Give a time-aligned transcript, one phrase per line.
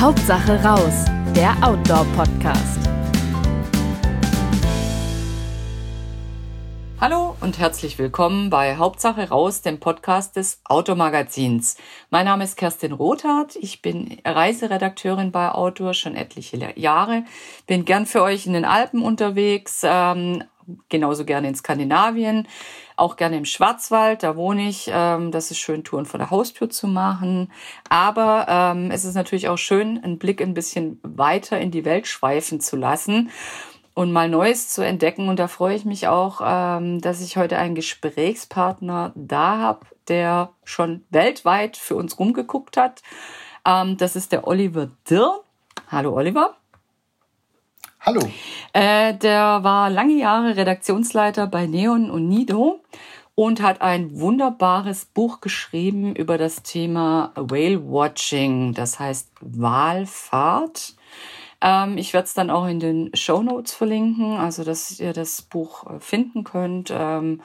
[0.00, 2.78] Hauptsache raus, der Outdoor-Podcast.
[7.00, 11.76] Hallo und herzlich willkommen bei Hauptsache raus, dem Podcast des Automagazins.
[12.10, 13.56] Mein Name ist Kerstin Rothardt.
[13.56, 17.24] Ich bin Reiseredakteurin bei Outdoor schon etliche Jahre.
[17.66, 20.44] Bin gern für euch in den Alpen unterwegs, ähm,
[20.88, 22.46] genauso gerne in Skandinavien,
[22.96, 24.90] auch gerne im Schwarzwald, da wohne ich.
[24.92, 27.52] Ähm, das ist schön, Touren vor der Haustür zu machen.
[27.88, 32.06] Aber ähm, es ist natürlich auch schön, einen Blick ein bisschen weiter in die Welt
[32.06, 33.30] schweifen zu lassen
[33.94, 35.28] und mal Neues zu entdecken.
[35.28, 40.50] Und da freue ich mich auch, ähm, dass ich heute einen Gesprächspartner da habe, der
[40.64, 43.02] schon weltweit für uns rumgeguckt hat.
[43.66, 45.40] Ähm, das ist der Oliver Dirr.
[45.90, 46.57] Hallo Oliver.
[48.08, 48.22] Hallo.
[48.72, 52.80] Äh, der war lange Jahre Redaktionsleiter bei Neon und Nido
[53.34, 60.94] und hat ein wunderbares Buch geschrieben über das Thema Whale Watching, das heißt Walfahrt.
[61.60, 65.42] Ähm, ich werde es dann auch in den Show Notes verlinken, also dass ihr das
[65.42, 66.90] Buch äh, finden könnt.
[66.90, 67.42] Ähm,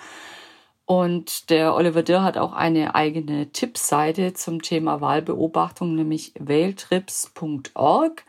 [0.85, 8.23] und der Oliver Dirr hat auch eine eigene Tippseite zum Thema Wahlbeobachtung, nämlich whaletrips.org.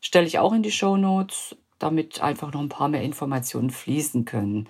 [0.00, 4.24] Stelle ich auch in die Show Notes damit einfach noch ein paar mehr Informationen fließen
[4.24, 4.68] können.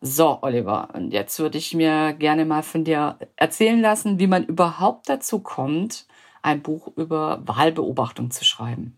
[0.00, 4.44] So, Oliver, und jetzt würde ich mir gerne mal von dir erzählen lassen, wie man
[4.44, 6.06] überhaupt dazu kommt,
[6.42, 8.96] ein Buch über Wahlbeobachtung zu schreiben.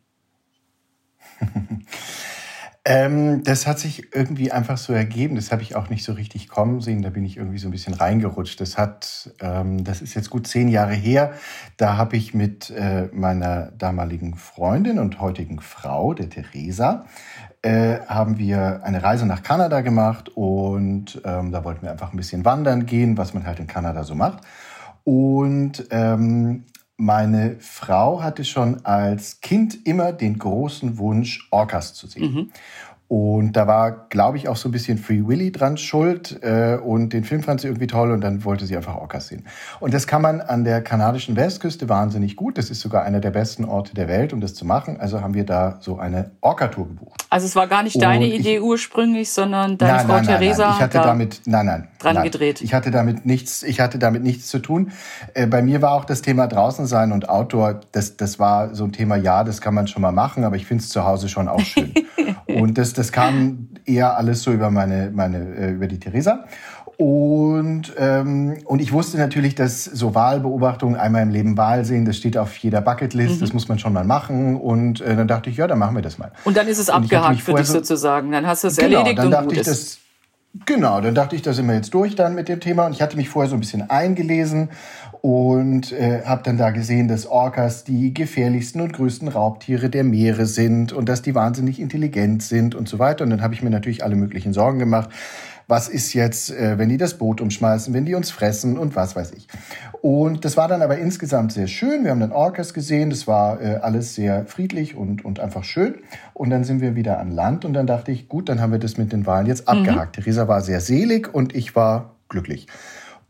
[2.84, 5.36] Ähm, das hat sich irgendwie einfach so ergeben.
[5.36, 7.02] Das habe ich auch nicht so richtig kommen sehen.
[7.02, 8.60] Da bin ich irgendwie so ein bisschen reingerutscht.
[8.60, 11.34] Das hat, ähm, das ist jetzt gut zehn Jahre her.
[11.77, 17.06] Da habe ich mit äh, meiner damaligen Freundin und heutigen Frau, der Theresa,
[17.62, 22.16] äh, haben wir eine Reise nach Kanada gemacht und ähm, da wollten wir einfach ein
[22.16, 24.42] bisschen wandern gehen, was man halt in Kanada so macht.
[25.05, 26.64] Und ähm,
[26.96, 32.33] meine Frau hatte schon als Kind immer den großen Wunsch, Orcas zu sehen.
[32.33, 32.50] Mhm.
[33.12, 36.42] Und da war, glaube ich, auch so ein bisschen Free Willy dran schuld.
[36.42, 39.45] Äh, und den Film fand sie irgendwie toll und dann wollte sie einfach Orcas sehen.
[39.80, 42.56] Und das kann man an der kanadischen Westküste wahnsinnig gut.
[42.56, 44.98] Das ist sogar einer der besten Orte der Welt, um das zu machen.
[44.98, 47.27] Also haben wir da so eine Orca-Tour gebucht.
[47.28, 50.39] Also es war gar nicht deine ich, Idee ursprünglich, sondern deine nein, Frau nein, nein,
[50.39, 50.74] Theresa nein.
[50.77, 52.24] Ich hatte da damit, nein, nein, dran nein.
[52.24, 52.62] gedreht.
[52.62, 54.90] Ich hatte damit nichts, ich hatte damit nichts zu tun.
[55.34, 58.84] Äh, bei mir war auch das Thema draußen sein und Outdoor, das, das war so
[58.84, 61.28] ein Thema, ja, das kann man schon mal machen, aber ich finde es zu Hause
[61.28, 61.92] schon auch schön.
[62.46, 66.45] und das, das kam eher alles so über meine, meine, äh, über die Theresa.
[66.98, 72.17] Und, ähm, und ich wusste natürlich, dass so Wahlbeobachtungen, einmal im Leben Wahl sehen, das
[72.17, 73.40] steht auf jeder Bucketlist, mhm.
[73.40, 74.61] das muss man schon mal machen.
[74.61, 76.30] Und äh, dann dachte ich, ja, dann machen wir das mal.
[76.45, 78.30] Und dann ist es abgehakt für dich so, sozusagen.
[78.30, 79.98] Dann hast du es genau, erledigt dann und dachte gut ich, das,
[80.67, 82.85] Genau, dann dachte ich, da sind wir jetzt durch dann mit dem Thema.
[82.85, 84.68] Und ich hatte mich vorher so ein bisschen eingelesen
[85.23, 90.45] und äh, habe dann da gesehen, dass Orcas die gefährlichsten und größten Raubtiere der Meere
[90.45, 93.24] sind und dass die wahnsinnig intelligent sind und so weiter.
[93.24, 95.08] Und dann habe ich mir natürlich alle möglichen Sorgen gemacht.
[95.67, 99.17] Was ist jetzt, äh, wenn die das Boot umschmeißen, wenn die uns fressen und was
[99.17, 99.48] weiß ich.
[100.00, 102.05] Und das war dann aber insgesamt sehr schön.
[102.05, 103.11] Wir haben dann Orcas gesehen.
[103.11, 105.96] Das war äh, alles sehr friedlich und, und einfach schön.
[106.34, 108.78] Und dann sind wir wieder an Land und dann dachte ich, gut, dann haben wir
[108.78, 110.17] das mit den Wahlen jetzt abgehakt.
[110.17, 110.22] Mhm.
[110.22, 112.67] Theresa war sehr selig und ich war glücklich.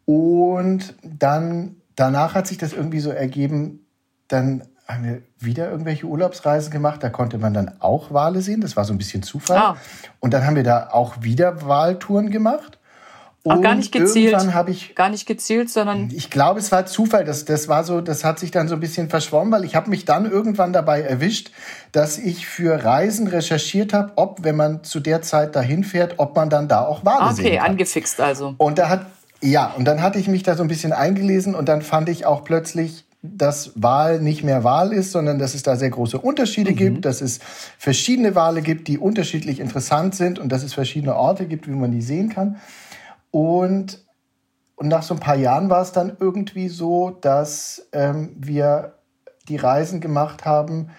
[0.04, 3.86] Und dann danach hat sich das irgendwie so ergeben,
[4.28, 7.02] dann haben wir wieder irgendwelche Urlaubsreisen gemacht.
[7.02, 8.60] Da konnte man dann auch Wale sehen.
[8.60, 9.58] Das war so ein bisschen Zufall.
[9.58, 9.76] Ah.
[10.20, 12.78] Und dann haben wir da auch wieder Wahltouren gemacht.
[13.44, 14.34] Auch gar nicht gezielt.
[14.34, 17.24] Irgendwann ich gar nicht gezielt, sondern ich glaube, es war Zufall.
[17.24, 19.90] Das, das war so, das hat sich dann so ein bisschen verschwommen, weil ich habe
[19.90, 21.50] mich dann irgendwann dabei erwischt,
[21.90, 26.36] dass ich für Reisen recherchiert habe, ob, wenn man zu der Zeit dahin fährt, ob
[26.36, 27.52] man dann da auch Wale okay, sehen kann.
[27.54, 28.54] Okay, angefixt also.
[28.58, 29.06] Und da hat
[29.42, 32.26] ja, und dann hatte ich mich da so ein bisschen eingelesen und dann fand ich
[32.26, 36.72] auch plötzlich, dass Wahl nicht mehr Wahl ist, sondern dass es da sehr große Unterschiede
[36.72, 36.76] mhm.
[36.76, 37.38] gibt, dass es
[37.78, 41.92] verschiedene Wale gibt, die unterschiedlich interessant sind und dass es verschiedene Orte gibt, wie man
[41.92, 42.56] die sehen kann.
[43.30, 44.04] Und,
[44.74, 48.94] und nach so ein paar Jahren war es dann irgendwie so, dass ähm, wir
[49.48, 50.90] die Reisen gemacht haben,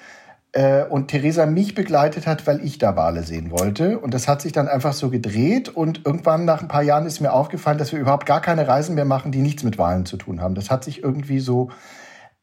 [0.53, 3.99] äh, und Theresa mich begleitet hat, weil ich da Wale sehen wollte.
[3.99, 5.67] Und das hat sich dann einfach so gedreht.
[5.67, 8.95] Und irgendwann nach ein paar Jahren ist mir aufgefallen, dass wir überhaupt gar keine Reisen
[8.95, 10.55] mehr machen, die nichts mit Wahlen zu tun haben.
[10.55, 11.69] Das hat sich irgendwie so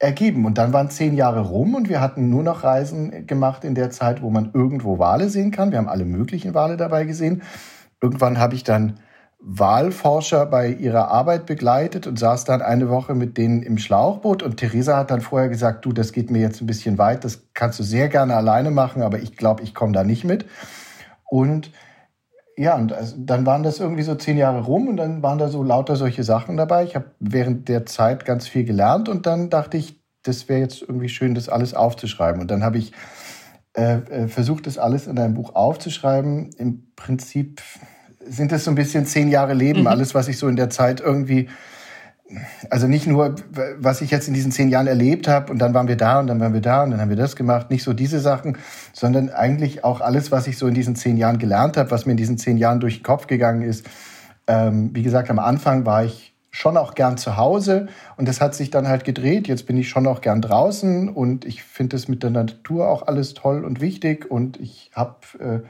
[0.00, 0.47] ergeben.
[0.47, 3.91] Und dann waren zehn Jahre rum und wir hatten nur noch Reisen gemacht in der
[3.91, 5.70] Zeit, wo man irgendwo Wale sehen kann.
[5.70, 7.43] Wir haben alle möglichen Wale dabei gesehen.
[8.00, 8.99] Irgendwann habe ich dann
[9.43, 14.43] Wahlforscher bei ihrer Arbeit begleitet und saß dann eine Woche mit denen im Schlauchboot.
[14.43, 17.43] Und Theresa hat dann vorher gesagt, du, das geht mir jetzt ein bisschen weit, das
[17.55, 20.46] kannst du sehr gerne alleine machen, aber ich glaube, ich komme da nicht mit.
[21.25, 21.70] Und
[22.61, 25.49] ja, und also, dann waren das irgendwie so zehn Jahre rum und dann waren da
[25.49, 26.85] so lauter solche Sachen dabei.
[26.85, 30.83] Ich habe während der Zeit ganz viel gelernt und dann dachte ich, das wäre jetzt
[30.83, 32.39] irgendwie schön, das alles aufzuschreiben.
[32.39, 32.93] Und dann habe ich
[33.73, 36.51] äh, äh, versucht, das alles in einem Buch aufzuschreiben.
[36.59, 37.62] Im Prinzip
[38.27, 39.87] sind das so ein bisschen zehn Jahre Leben, mhm.
[39.87, 41.49] alles, was ich so in der Zeit irgendwie
[42.69, 43.35] also nicht nur,
[43.79, 46.27] was ich jetzt in diesen zehn Jahren erlebt habe und dann waren wir da und
[46.27, 48.59] dann waren wir da und dann haben wir das gemacht, nicht so diese Sachen,
[48.93, 52.12] sondern eigentlich auch alles, was ich so in diesen zehn Jahren gelernt habe, was mir
[52.12, 53.87] in diesen zehn Jahren durch den Kopf gegangen ist.
[54.47, 57.87] Ähm, wie gesagt, am Anfang war ich schon auch gern zu Hause
[58.17, 59.47] und das hat sich dann halt gedreht.
[59.47, 63.06] Jetzt bin ich schon auch gern draußen und ich finde es mit der Natur auch
[63.06, 65.61] alles toll und wichtig und ich habe äh,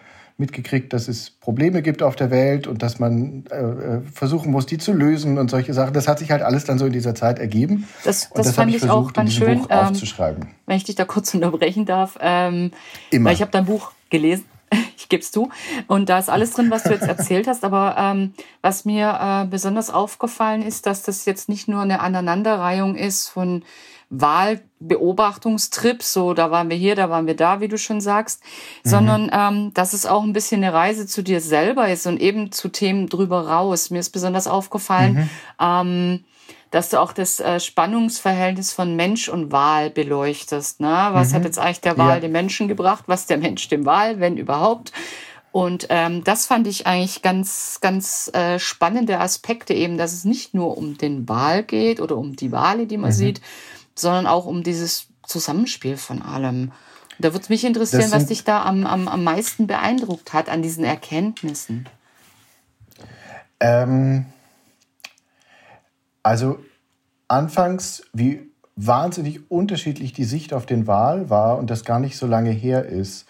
[0.40, 4.66] mitgekriegt, dass es Probleme gibt auf der Welt und dass man äh, äh, versuchen muss,
[4.66, 5.92] die zu lösen und solche Sachen.
[5.92, 7.86] Das hat sich halt alles dann so in dieser Zeit ergeben.
[8.02, 10.48] Das, das, das fand ich, ich auch ganz schön, ähm, aufzuschreiben.
[10.66, 12.72] Wenn ich dich da kurz unterbrechen darf, ähm,
[13.10, 13.26] Immer.
[13.26, 14.44] weil ich habe dein Buch gelesen.
[14.96, 15.48] Ich gebe es zu.
[15.88, 17.64] Und da ist alles drin, was du jetzt erzählt hast.
[17.64, 22.94] Aber ähm, was mir äh, besonders aufgefallen ist, dass das jetzt nicht nur eine Aneinanderreihung
[22.94, 23.64] ist von
[24.10, 28.42] Wahlbeobachtungstrips, so da waren wir hier, da waren wir da, wie du schon sagst,
[28.84, 28.88] mhm.
[28.88, 32.50] sondern ähm, dass es auch ein bisschen eine Reise zu dir selber ist und eben
[32.50, 33.90] zu Themen drüber raus.
[33.90, 35.30] Mir ist besonders aufgefallen, mhm.
[35.60, 36.24] ähm,
[36.72, 40.80] dass du auch das äh, Spannungsverhältnis von Mensch und Wahl beleuchtest.
[40.80, 41.08] Ne?
[41.12, 41.36] Was mhm.
[41.36, 42.20] hat jetzt eigentlich der Wahl ja.
[42.20, 43.04] dem Menschen gebracht?
[43.06, 44.92] Was der Mensch dem Wahl, wenn überhaupt?
[45.52, 50.54] Und ähm, das fand ich eigentlich ganz, ganz äh, spannende Aspekte eben, dass es nicht
[50.54, 53.14] nur um den Wahl geht oder um die Wale, die man mhm.
[53.14, 53.40] sieht,
[53.94, 56.72] sondern auch um dieses Zusammenspiel von allem.
[57.18, 60.62] Da würde es mich interessieren, was dich da am, am, am meisten beeindruckt hat an
[60.62, 61.86] diesen Erkenntnissen.
[63.60, 64.26] Ähm,
[66.22, 66.58] also
[67.28, 72.26] anfangs, wie wahnsinnig unterschiedlich die Sicht auf den Wal war und das gar nicht so
[72.26, 73.26] lange her ist.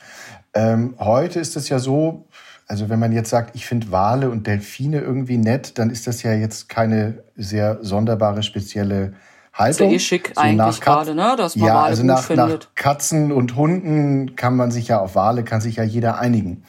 [0.54, 2.28] Ähm, heute ist es ja so,
[2.68, 6.22] also wenn man jetzt sagt, ich finde Wale und Delfine irgendwie nett, dann ist das
[6.22, 9.14] ja jetzt keine sehr sonderbare, spezielle
[9.60, 9.88] Haltung.
[9.88, 11.34] Ist ja eh schick so eigentlich gerade, ne?
[11.36, 15.14] Dass man ja, Wale also nach, nach, Katzen und Hunden kann man sich ja auf
[15.14, 16.64] Wale, kann sich ja jeder einigen.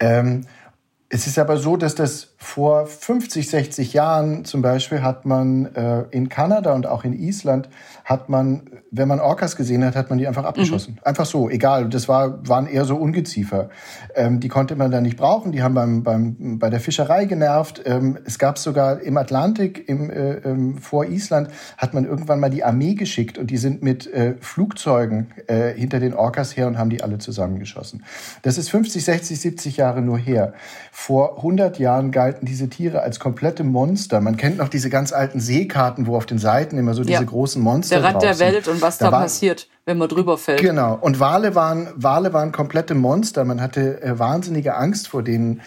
[0.00, 0.46] Ähm,
[1.08, 6.04] es ist aber so, dass das vor 50, 60 Jahren zum Beispiel hat man äh,
[6.10, 7.70] in Kanada und auch in Island
[8.04, 10.94] hat man, wenn man Orcas gesehen hat, hat man die einfach abgeschossen.
[10.94, 11.00] Mhm.
[11.04, 11.88] Einfach so, egal.
[11.88, 13.70] Das war, waren eher so Ungeziefer.
[14.14, 15.52] Ähm, die konnte man dann nicht brauchen.
[15.52, 17.80] Die haben beim, beim, bei der Fischerei genervt.
[17.86, 21.48] Ähm, es gab sogar im Atlantik, im, äh, ähm, vor Island,
[21.78, 25.98] hat man irgendwann mal die Armee geschickt und die sind mit äh, Flugzeugen äh, hinter
[25.98, 28.04] den Orcas her und haben die alle zusammengeschossen.
[28.42, 30.52] Das ist 50, 60, 70 Jahre nur her.
[30.92, 34.20] Vor 100 Jahren galten diese Tiere als komplette Monster.
[34.20, 37.22] Man kennt noch diese ganz alten Seekarten, wo auf den Seiten immer so diese ja.
[37.22, 40.60] großen Monster der Rand der Welt und was da, da passiert, wenn man drüber fällt.
[40.60, 40.98] Genau.
[41.00, 43.44] Und Wale waren, Wale waren komplette Monster.
[43.44, 45.60] Man hatte äh, wahnsinnige Angst vor denen.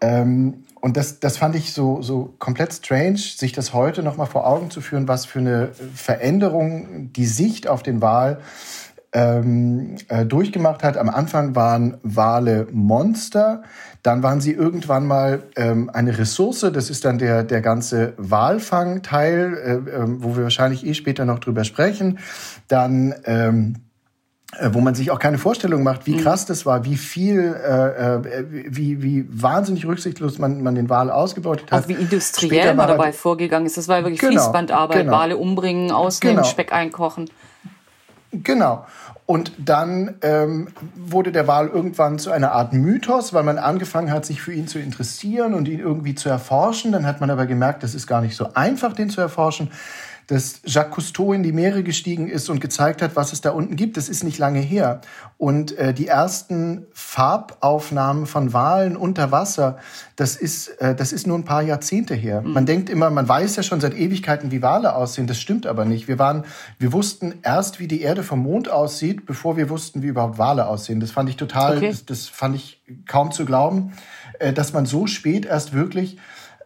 [0.00, 4.46] Ähm, und das, das fand ich so, so komplett strange, sich das heute nochmal vor
[4.46, 8.40] Augen zu führen, was für eine Veränderung die Sicht auf den Wal
[9.12, 10.96] ähm, äh, durchgemacht hat.
[10.96, 13.62] Am Anfang waren Wale Monster.
[14.02, 19.54] Dann waren sie irgendwann mal ähm, eine Ressource, das ist dann der, der ganze Walfangteil,
[19.54, 22.18] äh, äh, wo wir wahrscheinlich eh später noch drüber sprechen.
[22.68, 23.76] Dann ähm,
[24.58, 26.22] äh, wo man sich auch keine Vorstellung macht, wie mhm.
[26.22, 31.08] krass das war, wie viel, äh, äh, wie, wie wahnsinnig rücksichtslos man, man den Wal
[31.08, 31.84] ausgebeutet hat.
[31.84, 33.76] Auch wie industriell man dabei vorgegangen ist.
[33.76, 35.12] Das war wirklich genau, Fließbandarbeit, genau.
[35.12, 36.48] Wale umbringen, ausnehmen, genau.
[36.48, 37.30] Speck einkochen.
[38.32, 38.84] Genau.
[39.30, 44.26] Und dann ähm, wurde der Wal irgendwann zu einer Art Mythos, weil man angefangen hat,
[44.26, 46.90] sich für ihn zu interessieren und ihn irgendwie zu erforschen.
[46.90, 49.70] Dann hat man aber gemerkt, das ist gar nicht so einfach, den zu erforschen
[50.30, 53.74] dass Jacques Cousteau in die Meere gestiegen ist und gezeigt hat, was es da unten
[53.74, 53.96] gibt.
[53.96, 55.00] Das ist nicht lange her.
[55.38, 59.78] Und äh, die ersten Farbaufnahmen von Walen unter Wasser,
[60.14, 62.42] das ist, äh, das ist nur ein paar Jahrzehnte her.
[62.42, 62.52] Mhm.
[62.52, 65.26] Man denkt immer, man weiß ja schon seit Ewigkeiten, wie Wale aussehen.
[65.26, 66.06] Das stimmt aber nicht.
[66.06, 66.44] Wir waren,
[66.78, 70.68] wir wussten erst, wie die Erde vom Mond aussieht, bevor wir wussten, wie überhaupt Wale
[70.68, 71.00] aussehen.
[71.00, 71.88] Das fand ich total, okay.
[71.88, 73.94] das, das fand ich kaum zu glauben,
[74.38, 76.18] äh, dass man so spät erst wirklich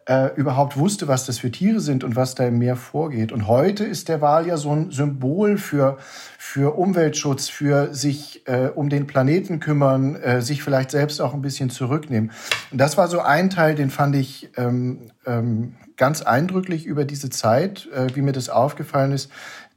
[0.05, 3.31] äh, überhaupt wusste, was das für Tiere sind und was da im Meer vorgeht.
[3.31, 5.97] Und heute ist der Wal ja so ein Symbol für,
[6.37, 11.41] für Umweltschutz, für sich äh, um den Planeten kümmern, äh, sich vielleicht selbst auch ein
[11.41, 12.31] bisschen zurücknehmen.
[12.71, 17.31] Und das war so ein Teil, den fand ich ähm, ähm, ganz eindrücklich über diese
[17.31, 19.31] Zeit, äh, wie mir das aufgefallen ist,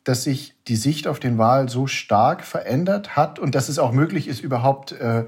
[0.04, 3.92] dass sich die Sicht auf den Wal so stark verändert hat und dass es auch
[3.92, 5.25] möglich ist, überhaupt äh,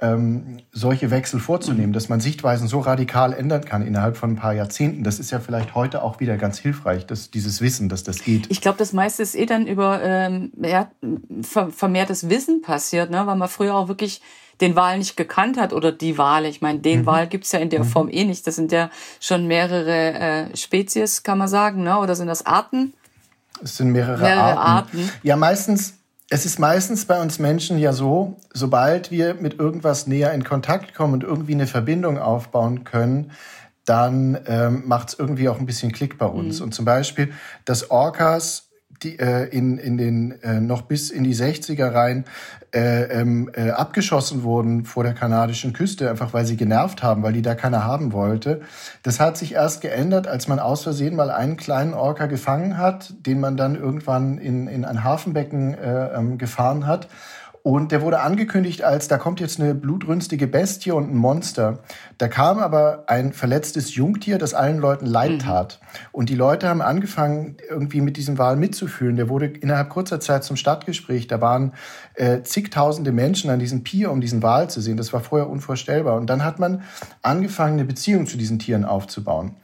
[0.00, 4.52] ähm, solche Wechsel vorzunehmen, dass man Sichtweisen so radikal ändern kann innerhalb von ein paar
[4.52, 5.02] Jahrzehnten.
[5.02, 8.46] Das ist ja vielleicht heute auch wieder ganz hilfreich, dass dieses Wissen, dass das geht.
[8.48, 10.90] Ich glaube, das meiste ist eh dann über ähm, ja,
[11.42, 13.26] vermehrtes Wissen passiert, ne?
[13.26, 14.22] weil man früher auch wirklich
[14.60, 16.48] den Wal nicht gekannt hat oder die Wale.
[16.48, 17.06] Ich meine, den mhm.
[17.06, 17.88] Wal gibt's ja in der mhm.
[17.88, 18.46] Form eh nicht.
[18.46, 20.14] Das sind ja schon mehrere
[20.50, 21.98] äh, Spezies, kann man sagen, ne?
[21.98, 22.92] oder sind das Arten?
[23.62, 24.98] Es sind mehrere, mehrere Arten.
[24.98, 25.12] Arten.
[25.24, 25.97] Ja, meistens,
[26.30, 30.94] es ist meistens bei uns Menschen ja so, sobald wir mit irgendwas näher in Kontakt
[30.94, 33.32] kommen und irgendwie eine Verbindung aufbauen können,
[33.86, 36.58] dann ähm, macht es irgendwie auch ein bisschen Klick bei uns.
[36.58, 36.64] Mhm.
[36.64, 37.32] Und zum Beispiel,
[37.64, 38.67] dass Orcas
[39.02, 42.24] die, äh, in, in den äh, noch bis in die 60er rein
[42.74, 47.32] äh, ähm, äh, abgeschossen wurden vor der kanadischen Küste, einfach weil sie genervt haben, weil
[47.32, 48.60] die da keiner haben wollte.
[49.02, 53.14] Das hat sich erst geändert, als man aus Versehen mal einen kleinen Orca gefangen hat,
[53.24, 57.08] den man dann irgendwann in, in ein Hafenbecken äh, ähm, gefahren hat.
[57.68, 61.80] Und der wurde angekündigt als, da kommt jetzt eine blutrünstige Bestie und ein Monster.
[62.16, 65.38] Da kam aber ein verletztes Jungtier, das allen Leuten leid mhm.
[65.40, 65.78] tat.
[65.78, 65.98] Mhm.
[66.12, 69.16] Und die Leute haben angefangen, irgendwie mit diesem Wal mitzufühlen.
[69.16, 71.26] Der wurde innerhalb kurzer Zeit zum Stadtgespräch.
[71.26, 71.74] Da waren
[72.14, 74.96] äh, zigtausende Menschen an diesem Pier, um diesen Wal zu sehen.
[74.96, 76.16] Das war vorher unvorstellbar.
[76.16, 76.84] Und dann hat man
[77.20, 79.56] angefangen, eine Beziehung zu diesen Tieren aufzubauen.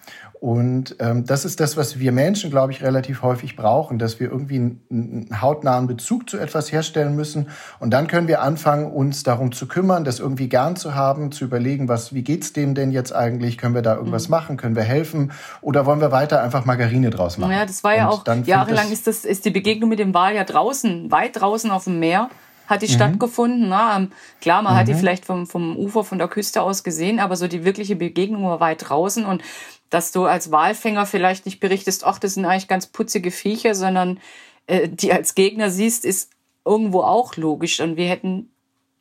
[0.44, 4.30] Und ähm, das ist das, was wir Menschen, glaube ich, relativ häufig brauchen, dass wir
[4.30, 7.48] irgendwie einen, einen, hautnahen Bezug zu etwas herstellen müssen.
[7.80, 11.46] Und dann können wir anfangen, uns darum zu kümmern, das irgendwie gern zu haben, zu
[11.46, 13.56] überlegen, was, wie geht's dem denn jetzt eigentlich?
[13.56, 14.32] Können wir da irgendwas mhm.
[14.32, 14.56] machen?
[14.58, 15.32] Können wir helfen?
[15.62, 17.52] Oder wollen wir weiter einfach Margarine draus machen?
[17.52, 20.34] Ja, das war ja Und auch jahrelang ist das ist die Begegnung mit dem Wal
[20.34, 22.28] ja draußen, weit draußen auf dem Meer
[22.66, 22.92] hat die mhm.
[22.92, 23.68] stattgefunden.
[23.68, 24.04] Na, ne?
[24.06, 24.78] ähm, klar, man mhm.
[24.78, 24.98] hat die mhm.
[24.98, 28.60] vielleicht vom, vom Ufer, von der Küste aus gesehen, aber so die wirkliche Begegnung war
[28.60, 29.42] weit draußen und
[29.90, 34.18] dass du als Walfänger vielleicht nicht berichtest, ach, das sind eigentlich ganz putzige Viecher, sondern
[34.66, 36.30] äh, die als Gegner siehst, ist
[36.64, 37.80] irgendwo auch logisch.
[37.80, 38.50] Und wir hätten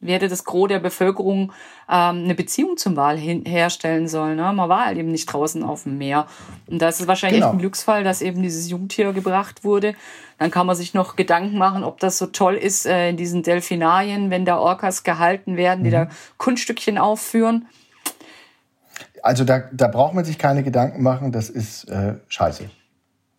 [0.05, 1.51] werde das Gros der Bevölkerung
[1.89, 4.37] ähm, eine Beziehung zum Wal herstellen sollen.
[4.37, 4.53] Ne?
[4.53, 6.27] Man war halt eben nicht draußen auf dem Meer.
[6.67, 7.47] Und da ist es wahrscheinlich genau.
[7.47, 9.95] echt ein Glücksfall, dass eben dieses Jungtier gebracht wurde.
[10.39, 13.43] Dann kann man sich noch Gedanken machen, ob das so toll ist äh, in diesen
[13.43, 15.93] Delfinarien, wenn da Orcas gehalten werden, die mhm.
[15.93, 16.07] da
[16.37, 17.67] Kunststückchen aufführen.
[19.21, 22.69] Also da, da braucht man sich keine Gedanken machen, das ist äh, scheiße.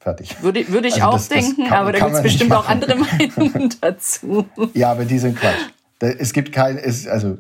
[0.05, 0.43] Fertig.
[0.43, 2.69] Würde, würde ich also auch das, denken, das kann, aber da gibt es bestimmt auch
[2.69, 4.47] andere Meinungen dazu.
[4.75, 5.55] Ja, aber die sind Quatsch.
[6.07, 7.39] Es gibt kein, es, also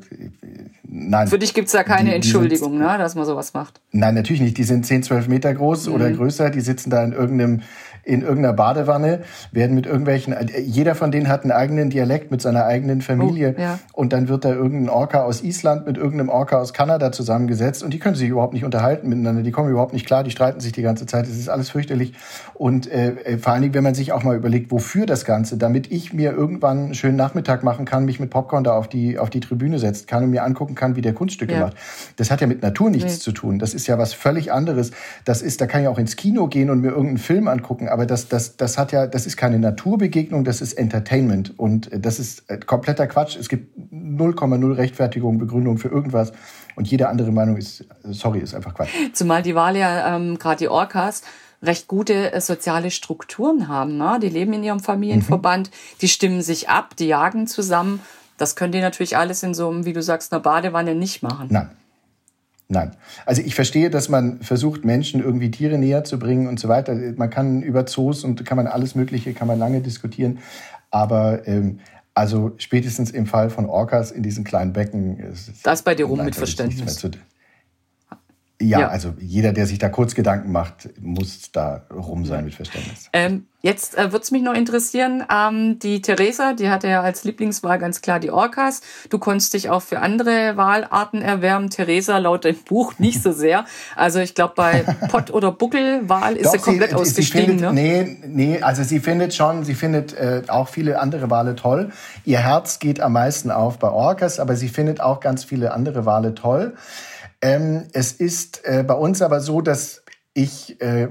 [0.82, 1.28] nein.
[1.28, 3.80] Für dich gibt es da keine die, Entschuldigung, die sind, ne, dass man sowas macht.
[3.92, 4.58] Nein, natürlich nicht.
[4.58, 5.94] Die sind 10, 12 Meter groß mhm.
[5.94, 6.50] oder größer.
[6.50, 7.62] Die sitzen da in irgendeinem
[8.04, 9.20] in irgendeiner Badewanne,
[9.52, 10.34] werden mit irgendwelchen,
[10.64, 13.54] jeder von denen hat einen eigenen Dialekt mit seiner eigenen Familie.
[13.56, 13.78] Oh, ja.
[13.92, 17.92] Und dann wird da irgendein Orca aus Island mit irgendeinem Orca aus Kanada zusammengesetzt und
[17.92, 19.42] die können sich überhaupt nicht unterhalten miteinander.
[19.42, 21.26] Die kommen überhaupt nicht klar, die streiten sich die ganze Zeit.
[21.26, 22.14] Das ist alles fürchterlich.
[22.54, 25.56] Und äh, äh, vor allen Dingen, wenn man sich auch mal überlegt, wofür das Ganze,
[25.56, 29.18] damit ich mir irgendwann einen schönen Nachmittag machen kann, mich mit Popcorn da auf die,
[29.18, 31.60] auf die Tribüne setzen kann und mir angucken kann, wie der Kunststücke ja.
[31.60, 31.76] macht.
[32.16, 33.18] Das hat ja mit Natur nichts nee.
[33.20, 33.58] zu tun.
[33.58, 34.92] Das ist ja was völlig anderes.
[35.24, 38.06] Das ist, da kann ich auch ins Kino gehen und mir irgendeinen Film angucken, aber
[38.06, 41.56] das, das, das hat ja, das ist keine Naturbegegnung, das ist Entertainment.
[41.56, 43.36] Und das ist äh, kompletter Quatsch.
[43.36, 46.32] Es gibt 0,0 Rechtfertigung, Begründung für irgendwas.
[46.74, 48.90] Und jede andere Meinung ist, sorry, ist einfach Quatsch.
[49.12, 51.22] Zumal die Wahl ja, ähm, gerade die Orcas,
[51.62, 53.96] recht gute äh, soziale Strukturen haben.
[53.96, 54.18] Ne?
[54.20, 55.98] Die leben in ihrem Familienverband, mhm.
[56.00, 58.00] die stimmen sich ab, die jagen zusammen.
[58.38, 61.46] Das können die natürlich alles in so einem, wie du sagst, einer Badewanne nicht machen.
[61.48, 61.70] Nein.
[62.68, 62.96] Nein.
[63.26, 66.94] Also ich verstehe, dass man versucht, Menschen irgendwie Tiere näher zu bringen und so weiter.
[67.16, 70.38] Man kann über Zoos und kann man alles Mögliche, kann man lange diskutieren.
[70.90, 71.80] Aber ähm,
[72.14, 75.18] also spätestens im Fall von Orcas in diesen kleinen Becken.
[75.18, 77.06] Ist, das bei dir rum mit Verständnis.
[78.62, 82.54] Ja, ja, also jeder, der sich da kurz Gedanken macht, muss da rum sein mit
[82.54, 83.10] Verständnis.
[83.12, 87.24] Ähm, jetzt äh, würde es mich noch interessieren, ähm, die Theresa, die hatte ja als
[87.24, 88.80] Lieblingswahl ganz klar die Orcas.
[89.10, 91.68] Du konntest dich auch für andere Wahlarten erwärmen.
[91.68, 93.64] Theresa laut dem Buch nicht so sehr.
[93.96, 97.58] Also ich glaube, bei Pott- oder Buckelwahl ist Doch, sie komplett sie, ausgestiegen.
[97.58, 97.82] Sie findet, ne?
[97.82, 101.90] Nee, nee, also sie findet schon, sie findet äh, auch viele andere Wale toll.
[102.24, 106.06] Ihr Herz geht am meisten auf bei Orcas, aber sie findet auch ganz viele andere
[106.06, 106.74] Wale toll.
[107.44, 111.10] Ähm, es ist äh, bei uns aber so, dass ich äh, äh,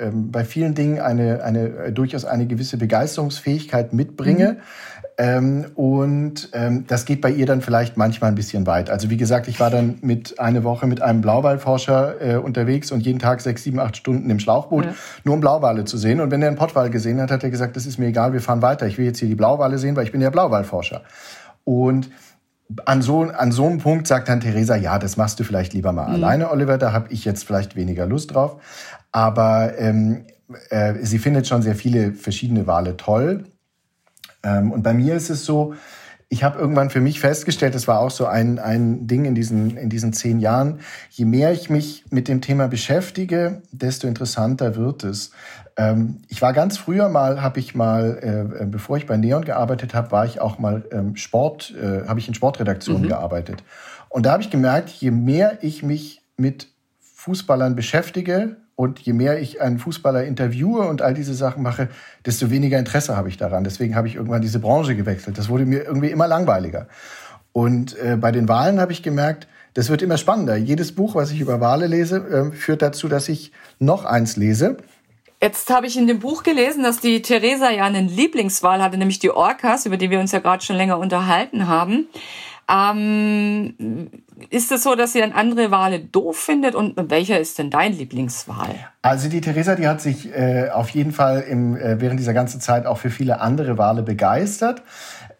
[0.00, 4.54] ähm, bei vielen Dingen eine, eine äh, durchaus eine gewisse Begeisterungsfähigkeit mitbringe.
[4.54, 4.58] Mhm.
[5.16, 8.88] Ähm, und ähm, das geht bei ihr dann vielleicht manchmal ein bisschen weit.
[8.88, 13.00] Also wie gesagt, ich war dann mit eine Woche mit einem Blauwalforscher äh, unterwegs und
[13.00, 14.94] jeden Tag sechs, sieben, acht Stunden im Schlauchboot, ja.
[15.22, 16.22] nur um Blauwale zu sehen.
[16.22, 18.40] Und wenn er einen Pottwal gesehen hat, hat er gesagt, das ist mir egal, wir
[18.40, 18.86] fahren weiter.
[18.86, 21.02] Ich will jetzt hier die Blauwale sehen, weil ich bin ja Blauwalforscher.
[21.62, 22.10] Und
[22.84, 25.92] an so, an so einem Punkt sagt dann Theresa, ja, das machst du vielleicht lieber
[25.92, 26.14] mal mhm.
[26.14, 28.60] alleine, Oliver, da habe ich jetzt vielleicht weniger Lust drauf.
[29.12, 30.24] Aber ähm,
[30.70, 33.44] äh, sie findet schon sehr viele verschiedene Wale toll.
[34.42, 35.74] Ähm, und bei mir ist es so,
[36.28, 39.76] ich habe irgendwann für mich festgestellt, das war auch so ein, ein Ding in diesen,
[39.76, 45.04] in diesen zehn Jahren, je mehr ich mich mit dem Thema beschäftige, desto interessanter wird
[45.04, 45.30] es.
[45.76, 49.44] Ähm, ich war ganz früher mal, habe ich mal, äh, äh, bevor ich bei Neon
[49.44, 53.08] gearbeitet habe, war ich auch mal ähm, Sport, äh, habe ich in Sportredaktionen mhm.
[53.08, 53.62] gearbeitet.
[54.08, 56.68] Und da habe ich gemerkt, je mehr ich mich mit
[57.00, 61.88] Fußballern beschäftige und je mehr ich einen Fußballer interviewe und all diese Sachen mache,
[62.26, 63.64] desto weniger Interesse habe ich daran.
[63.64, 65.38] Deswegen habe ich irgendwann diese Branche gewechselt.
[65.38, 66.88] Das wurde mir irgendwie immer langweiliger.
[67.52, 70.56] Und äh, bei den Wahlen habe ich gemerkt, das wird immer spannender.
[70.56, 74.76] Jedes Buch, was ich über Wale lese, äh, führt dazu, dass ich noch eins lese.
[75.40, 79.18] Jetzt habe ich in dem Buch gelesen, dass die Theresa ja einen Lieblingswal hatte, nämlich
[79.18, 82.08] die Orcas, über die wir uns ja gerade schon länger unterhalten haben.
[82.68, 83.74] Ähm,
[84.50, 87.92] ist es so, dass sie dann andere Wale doof findet und welcher ist denn dein
[87.92, 88.74] Lieblingswal?
[89.02, 92.60] Also die Theresa, die hat sich äh, auf jeden Fall im, äh, während dieser ganzen
[92.60, 94.82] Zeit auch für viele andere Wale begeistert.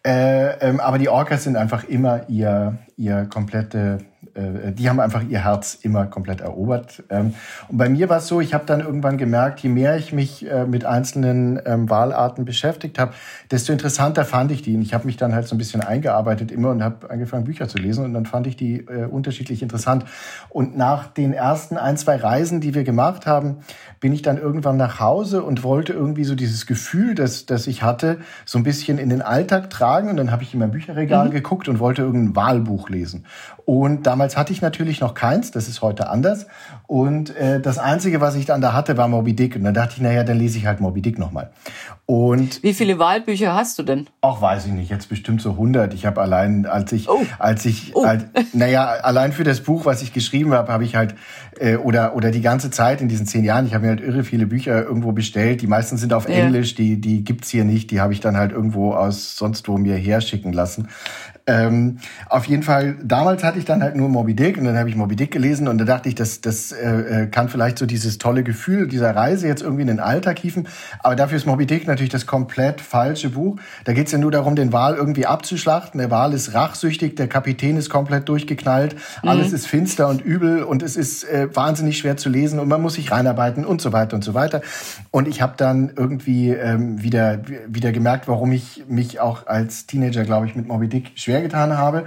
[0.05, 3.99] Äh, ähm, aber die Orcas sind einfach immer ihr, ihr komplette
[4.35, 7.03] äh, die haben einfach ihr Herz immer komplett erobert.
[7.09, 7.33] Ähm,
[7.69, 10.49] und bei mir war es so, ich habe dann irgendwann gemerkt, je mehr ich mich
[10.49, 13.13] äh, mit einzelnen ähm, Wahlarten beschäftigt habe,
[13.51, 14.75] desto interessanter fand ich die.
[14.75, 17.67] Und ich habe mich dann halt so ein bisschen eingearbeitet immer und habe angefangen, Bücher
[17.67, 18.03] zu lesen.
[18.03, 20.05] Und dann fand ich die äh, unterschiedlich interessant.
[20.49, 23.57] Und nach den ersten ein, zwei Reisen, die wir gemacht haben,
[23.99, 27.83] bin ich dann irgendwann nach Hause und wollte irgendwie so dieses Gefühl, das, das ich
[27.83, 30.09] hatte, so ein bisschen in den Alltag tragen.
[30.09, 31.31] Und dann habe ich in mein Bücherregal mhm.
[31.31, 33.25] geguckt und wollte irgendein Wahlbuch lesen.
[33.65, 36.45] Und damals hatte ich natürlich noch keins, das ist heute anders.
[36.85, 39.55] Und äh, das Einzige, was ich dann da hatte, war Moby Dick.
[39.55, 41.49] Und dann dachte ich, naja, dann lese ich halt Moby Dick nochmal.
[42.05, 44.07] Und Wie viele Wahlbücher hast du denn?
[44.21, 45.95] Auch weiß ich nicht, jetzt bestimmt so 100.
[45.95, 47.25] Ich habe allein, als ich, oh.
[47.39, 48.03] als ich, oh.
[48.03, 51.15] als, naja, allein für das Buch, was ich geschrieben habe, habe ich halt,
[51.59, 54.23] äh, oder, oder die ganze Zeit in diesen zehn Jahren, ich habe mir halt irre
[54.23, 55.63] viele Bücher irgendwo bestellt.
[55.63, 56.35] Die meisten sind auf ja.
[56.35, 57.89] Englisch, die, die gibt's hier nicht.
[57.89, 60.89] Die habe ich dann halt irgendwo aus sonst wo mir herschicken lassen.
[61.47, 64.89] Ähm, auf jeden Fall, damals hatte ich dann halt nur Moby Dick und dann habe
[64.89, 67.85] ich Moby Dick gelesen und da dachte ich, das, das äh, äh, kann vielleicht so
[67.85, 70.67] dieses tolle Gefühl dieser Reise jetzt irgendwie in den Alltag hieven.
[71.03, 73.59] Aber dafür ist Moby Dick natürlich das komplett falsche Buch.
[73.83, 75.99] Da geht's ja nur darum, den Wal irgendwie abzuschlachten.
[75.99, 79.29] Der Wal ist rachsüchtig, der Kapitän ist komplett durchgeknallt, mhm.
[79.29, 82.81] alles ist finster und übel und es ist äh, wahnsinnig schwer zu lesen und man
[82.81, 84.61] muss sich reinarbeiten und so weiter und so weiter.
[85.11, 90.23] Und ich habe dann irgendwie ähm, wieder, wieder gemerkt, warum ich mich auch als Teenager,
[90.23, 92.05] glaube ich, mit Moby Dick schwer schwer getan habe.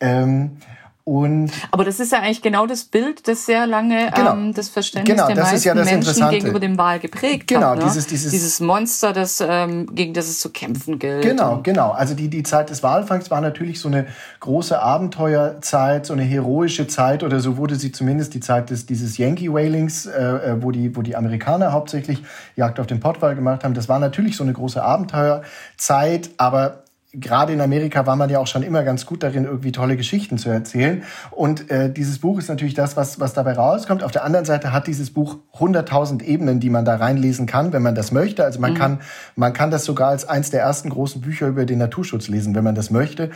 [0.00, 0.58] Ähm,
[1.04, 4.34] und Aber das ist ja eigentlich genau das Bild, das sehr lange genau.
[4.34, 7.70] ähm, das Verständnis genau, der das meisten ja das Menschen gegenüber dem Wahl geprägt genau,
[7.70, 7.80] hat.
[7.80, 11.22] Genau, dieses, dieses, dieses Monster, das, ähm, gegen das es zu kämpfen gilt.
[11.22, 11.90] Genau, genau.
[11.90, 14.06] Also die, die Zeit des Walfangs war natürlich so eine
[14.38, 19.18] große Abenteuerzeit, so eine heroische Zeit oder so wurde sie zumindest die Zeit des, dieses
[19.18, 22.22] Yankee Whalings, äh, äh, wo, die, wo die Amerikaner hauptsächlich
[22.54, 23.74] Jagd auf den Pottwal gemacht haben.
[23.74, 26.81] Das war natürlich so eine große Abenteuerzeit, aber
[27.14, 30.38] gerade in Amerika war man ja auch schon immer ganz gut darin, irgendwie tolle Geschichten
[30.38, 31.02] zu erzählen.
[31.30, 34.02] Und äh, dieses Buch ist natürlich das, was, was dabei rauskommt.
[34.02, 37.82] Auf der anderen Seite hat dieses Buch 100.000 Ebenen, die man da reinlesen kann, wenn
[37.82, 38.44] man das möchte.
[38.44, 38.76] Also man, mhm.
[38.78, 39.00] kann,
[39.36, 42.64] man kann das sogar als eins der ersten großen Bücher über den Naturschutz lesen, wenn
[42.64, 43.30] man das möchte.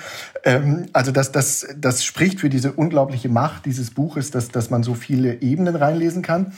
[0.45, 4.85] Ähm, also das, das, das spricht für diese unglaubliche Macht dieses Buches, dass, dass man
[4.85, 6.53] so viele Ebenen reinlesen kann.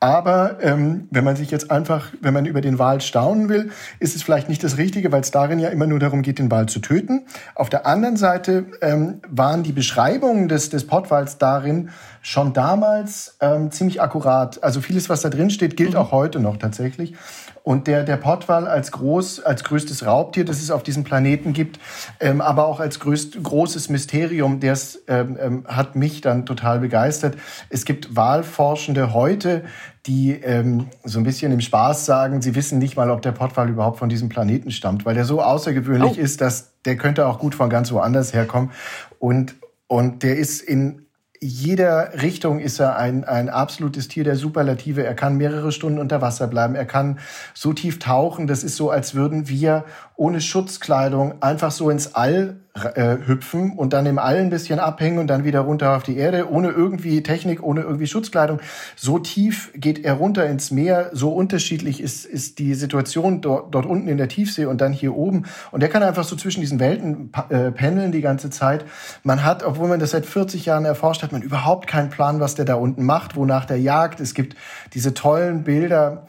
[0.00, 4.14] Aber ähm, wenn man sich jetzt einfach, wenn man über den Wal staunen will, ist
[4.14, 6.57] es vielleicht nicht das Richtige, weil es darin ja immer nur darum geht, den Wal
[6.58, 7.26] Pottwal zu töten.
[7.54, 11.90] Auf der anderen Seite ähm, waren die Beschreibungen des, des Pottwals darin
[12.20, 14.62] schon damals ähm, ziemlich akkurat.
[14.62, 15.98] Also vieles, was da drin steht, gilt mhm.
[15.98, 17.14] auch heute noch tatsächlich.
[17.62, 21.78] Und der, der Pottwal als groß, als größtes Raubtier, das es auf diesem Planeten gibt,
[22.18, 27.36] ähm, aber auch als größt, großes Mysterium, das ähm, ähm, hat mich dann total begeistert.
[27.68, 29.64] Es gibt Walforschende heute,
[30.08, 33.68] die ähm, so ein bisschen im Spaß sagen, sie wissen nicht mal, ob der Pottwal
[33.68, 36.20] überhaupt von diesem Planeten stammt, weil der so außergewöhnlich oh.
[36.20, 38.70] ist, dass der könnte auch gut von ganz woanders herkommen.
[39.18, 39.54] Und,
[39.86, 41.02] und der ist in
[41.40, 45.04] jeder Richtung ist er ein, ein absolutes Tier der Superlative.
[45.04, 46.74] Er kann mehrere Stunden unter Wasser bleiben.
[46.74, 47.20] Er kann
[47.54, 48.48] so tief tauchen.
[48.48, 49.84] Das ist so, als würden wir
[50.18, 55.18] ohne Schutzkleidung einfach so ins All äh, hüpfen und dann im All ein bisschen abhängen
[55.18, 58.60] und dann wieder runter auf die Erde, ohne irgendwie Technik, ohne irgendwie Schutzkleidung.
[58.96, 63.86] So tief geht er runter ins Meer, so unterschiedlich ist, ist die Situation dort, dort
[63.86, 65.44] unten in der Tiefsee und dann hier oben.
[65.70, 68.84] Und er kann einfach so zwischen diesen Welten äh, pendeln die ganze Zeit.
[69.22, 72.56] Man hat, obwohl man das seit 40 Jahren erforscht hat, man überhaupt keinen Plan, was
[72.56, 74.18] der da unten macht, wonach der jagt.
[74.18, 74.56] Es gibt
[74.94, 76.26] diese tollen Bilder,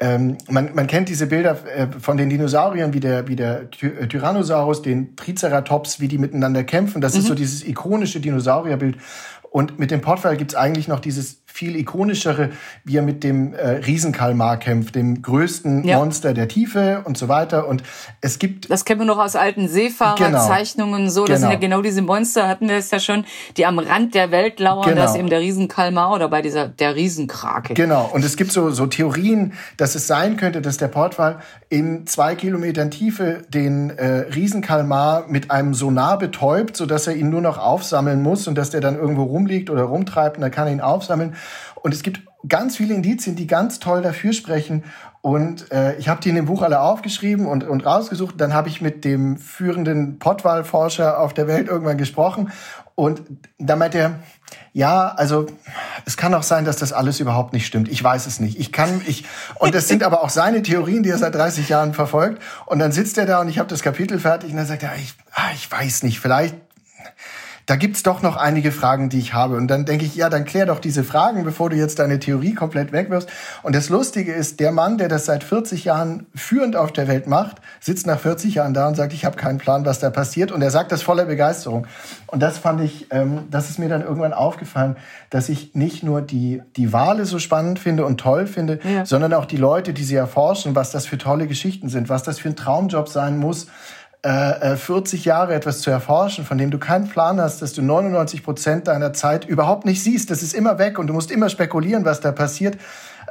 [0.00, 4.06] ähm, man, man kennt diese Bilder äh, von den Dinosauriern, wie der, wie der äh,
[4.06, 7.00] Tyrannosaurus, den Triceratops, wie die miteinander kämpfen.
[7.00, 7.20] Das mhm.
[7.20, 8.96] ist so dieses ikonische Dinosaurierbild.
[9.50, 12.50] Und mit dem Portfall gibt's eigentlich noch dieses viel ikonischere,
[12.84, 15.98] wie er mit dem äh, Riesenkalmar kämpft, dem größten ja.
[15.98, 17.66] Monster der Tiefe und so weiter.
[17.66, 17.82] Und
[18.20, 18.70] es gibt.
[18.70, 21.10] Das kennen wir noch aus alten Seefahrerzeichnungen genau.
[21.10, 21.24] so.
[21.24, 21.50] Das genau.
[21.50, 23.24] sind ja genau diese Monster, hatten wir es ja schon,
[23.56, 24.88] die am Rand der Welt lauern.
[24.88, 25.02] Genau.
[25.02, 27.74] Da ist eben der Riesenkalmar oder bei dieser, der Riesenkrake.
[27.74, 28.08] Genau.
[28.12, 31.40] Und es gibt so, so Theorien, dass es sein könnte, dass der Portwal
[31.70, 37.40] in zwei Kilometern Tiefe den äh, Riesenkalmar mit einem Sonar betäubt, sodass er ihn nur
[37.40, 40.72] noch aufsammeln muss und dass der dann irgendwo rumliegt oder rumtreibt und dann kann er
[40.72, 41.34] ihn aufsammeln.
[41.82, 44.84] Und es gibt ganz viele Indizien, die ganz toll dafür sprechen.
[45.20, 48.40] Und äh, ich habe die in dem Buch alle aufgeschrieben und, und rausgesucht.
[48.40, 52.50] Dann habe ich mit dem führenden Pottwal-Forscher auf der Welt irgendwann gesprochen.
[52.94, 53.22] Und
[53.58, 54.18] da meinte er,
[54.72, 55.46] ja, also
[56.04, 57.88] es kann auch sein, dass das alles überhaupt nicht stimmt.
[57.88, 58.58] Ich weiß es nicht.
[58.58, 59.24] Ich kann ich
[59.56, 62.42] und das sind aber auch seine Theorien, die er seit 30 Jahren verfolgt.
[62.66, 64.96] Und dann sitzt er da und ich habe das Kapitel fertig und dann sagt er,
[64.96, 66.56] ich, ah, ich weiß nicht, vielleicht
[67.68, 69.56] da gibt's doch noch einige Fragen, die ich habe.
[69.56, 72.54] Und dann denke ich, ja, dann klär doch diese Fragen, bevor du jetzt deine Theorie
[72.54, 73.28] komplett wegwirfst.
[73.62, 77.26] Und das Lustige ist, der Mann, der das seit 40 Jahren führend auf der Welt
[77.26, 80.50] macht, sitzt nach 40 Jahren da und sagt, ich habe keinen Plan, was da passiert.
[80.50, 81.86] Und er sagt das voller Begeisterung.
[82.26, 84.96] Und das fand ich, ähm, das ist mir dann irgendwann aufgefallen,
[85.28, 89.04] dass ich nicht nur die, die Wale so spannend finde und toll finde, ja.
[89.04, 92.38] sondern auch die Leute, die sie erforschen, was das für tolle Geschichten sind, was das
[92.38, 93.66] für ein Traumjob sein muss,
[94.24, 98.42] 40 äh, Jahre etwas zu erforschen, von dem du keinen Plan hast, dass du 99
[98.42, 100.30] Prozent deiner Zeit überhaupt nicht siehst.
[100.30, 102.78] Das ist immer weg und du musst immer spekulieren, was da passiert.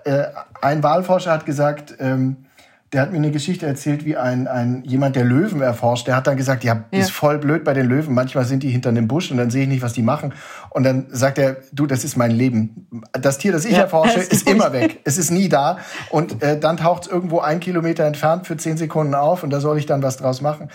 [0.05, 0.27] Äh,
[0.61, 2.46] ein Wahlforscher hat gesagt, ähm,
[2.93, 6.07] der hat mir eine Geschichte erzählt, wie ein, ein jemand, der Löwen erforscht.
[6.07, 8.13] Der hat dann gesagt, ja, ja, ist voll blöd bei den Löwen.
[8.13, 10.33] Manchmal sind die hinter einem Busch und dann sehe ich nicht, was die machen.
[10.69, 12.87] Und dann sagt er, du, das ist mein Leben.
[13.11, 15.01] Das Tier, das ich ja, erforsche, ist, ist immer weg.
[15.03, 15.79] Es ist nie da.
[16.09, 19.59] Und äh, dann taucht es irgendwo ein Kilometer entfernt für zehn Sekunden auf und da
[19.59, 20.69] soll ich dann was draus machen.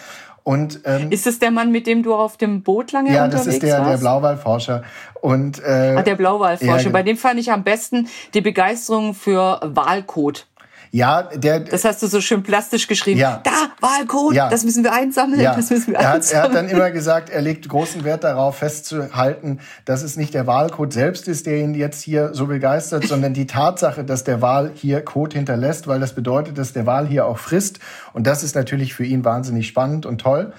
[0.44, 3.46] Und, ähm, ist es der Mann, mit dem du auf dem Boot lange ja, unterwegs
[3.46, 3.62] warst?
[3.62, 4.82] Ja, das ist der, der Blauwalforscher.
[5.20, 6.76] Und, äh, ah, der Blauwalforscher.
[6.76, 6.92] Ja, genau.
[6.92, 10.46] Bei dem fand ich am besten die Begeisterung für Wahlcode.
[10.94, 11.60] Ja, der.
[11.60, 13.18] Das hast du so schön plastisch geschrieben.
[13.18, 13.40] Ja.
[13.42, 13.50] Da,
[13.80, 14.50] Wahlcode, ja.
[14.50, 15.56] das müssen wir einsammeln, ja.
[15.56, 16.22] das müssen wir er einsammeln.
[16.22, 20.34] Hat, er hat dann immer gesagt, er legt großen Wert darauf festzuhalten, dass es nicht
[20.34, 24.42] der Wahlcode selbst ist, der ihn jetzt hier so begeistert, sondern die Tatsache, dass der
[24.42, 27.78] Wahl hier Code hinterlässt, weil das bedeutet, dass der Wahl hier auch frisst.
[28.12, 30.52] Und das ist natürlich für ihn wahnsinnig spannend und toll.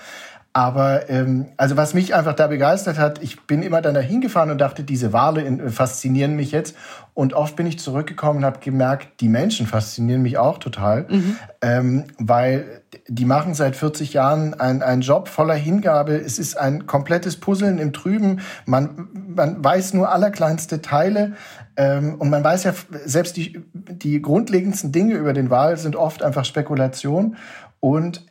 [0.55, 4.51] Aber ähm, also was mich einfach da begeistert hat, ich bin immer dann dahin gefahren
[4.51, 6.75] und dachte, diese Wale in, faszinieren mich jetzt.
[7.15, 11.37] Und oft bin ich zurückgekommen und habe gemerkt, die Menschen faszinieren mich auch total, mhm.
[11.61, 16.15] ähm, weil die machen seit 40 Jahren einen Job voller Hingabe.
[16.17, 18.41] Es ist ein komplettes Puzzeln im Trüben.
[18.67, 21.33] Man, man weiß nur allerkleinste Teile.
[21.75, 22.73] Ähm, und man weiß ja,
[23.05, 27.37] selbst die, die grundlegendsten Dinge über den Wal sind oft einfach Spekulation.
[27.79, 28.23] Und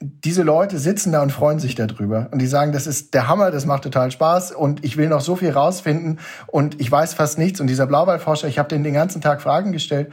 [0.00, 2.28] diese Leute sitzen da und freuen sich darüber.
[2.30, 5.20] Und die sagen, das ist der Hammer, das macht total Spaß und ich will noch
[5.20, 7.60] so viel rausfinden und ich weiß fast nichts.
[7.60, 10.10] Und dieser Blauwaldforscher, ich habe den den ganzen Tag Fragen gestellt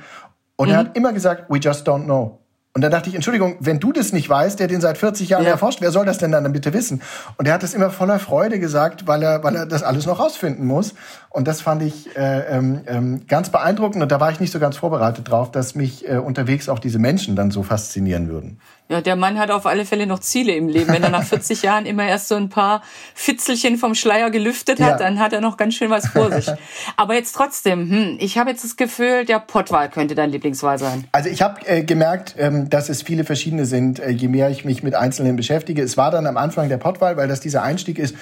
[0.58, 0.73] und mhm.
[0.73, 2.39] er hat immer gesagt, we just don't know.
[2.78, 5.45] Und dann dachte ich, Entschuldigung, wenn du das nicht weißt, der den seit 40 Jahren
[5.45, 5.50] ja.
[5.50, 7.02] erforscht, wer soll das denn dann bitte wissen?
[7.38, 10.19] Und er hat das immer voller Freude gesagt, weil er, weil er das alles noch
[10.19, 10.93] rausfinden muss.
[11.32, 14.04] Und das fand ich äh, ähm, ähm, ganz beeindruckend.
[14.04, 17.00] Und da war ich nicht so ganz vorbereitet drauf, dass mich äh, unterwegs auch diese
[17.00, 18.60] Menschen dann so faszinieren würden.
[18.89, 20.93] Ja, der Mann hat auf alle Fälle noch Ziele im Leben.
[20.93, 22.82] Wenn er nach 40 Jahren immer erst so ein paar
[23.13, 24.97] Fitzelchen vom Schleier gelüftet hat, ja.
[24.97, 26.50] dann hat er noch ganz schön was vor sich.
[26.95, 31.06] Aber jetzt trotzdem, hm, ich habe jetzt das Gefühl, der Pottwal könnte dein Lieblingswahl sein.
[31.12, 34.63] Also ich habe äh, gemerkt, ähm, dass es viele verschiedene sind, äh, je mehr ich
[34.63, 35.82] mich mit Einzelnen beschäftige.
[35.82, 38.15] Es war dann am Anfang der Pottwal, weil das dieser Einstieg ist,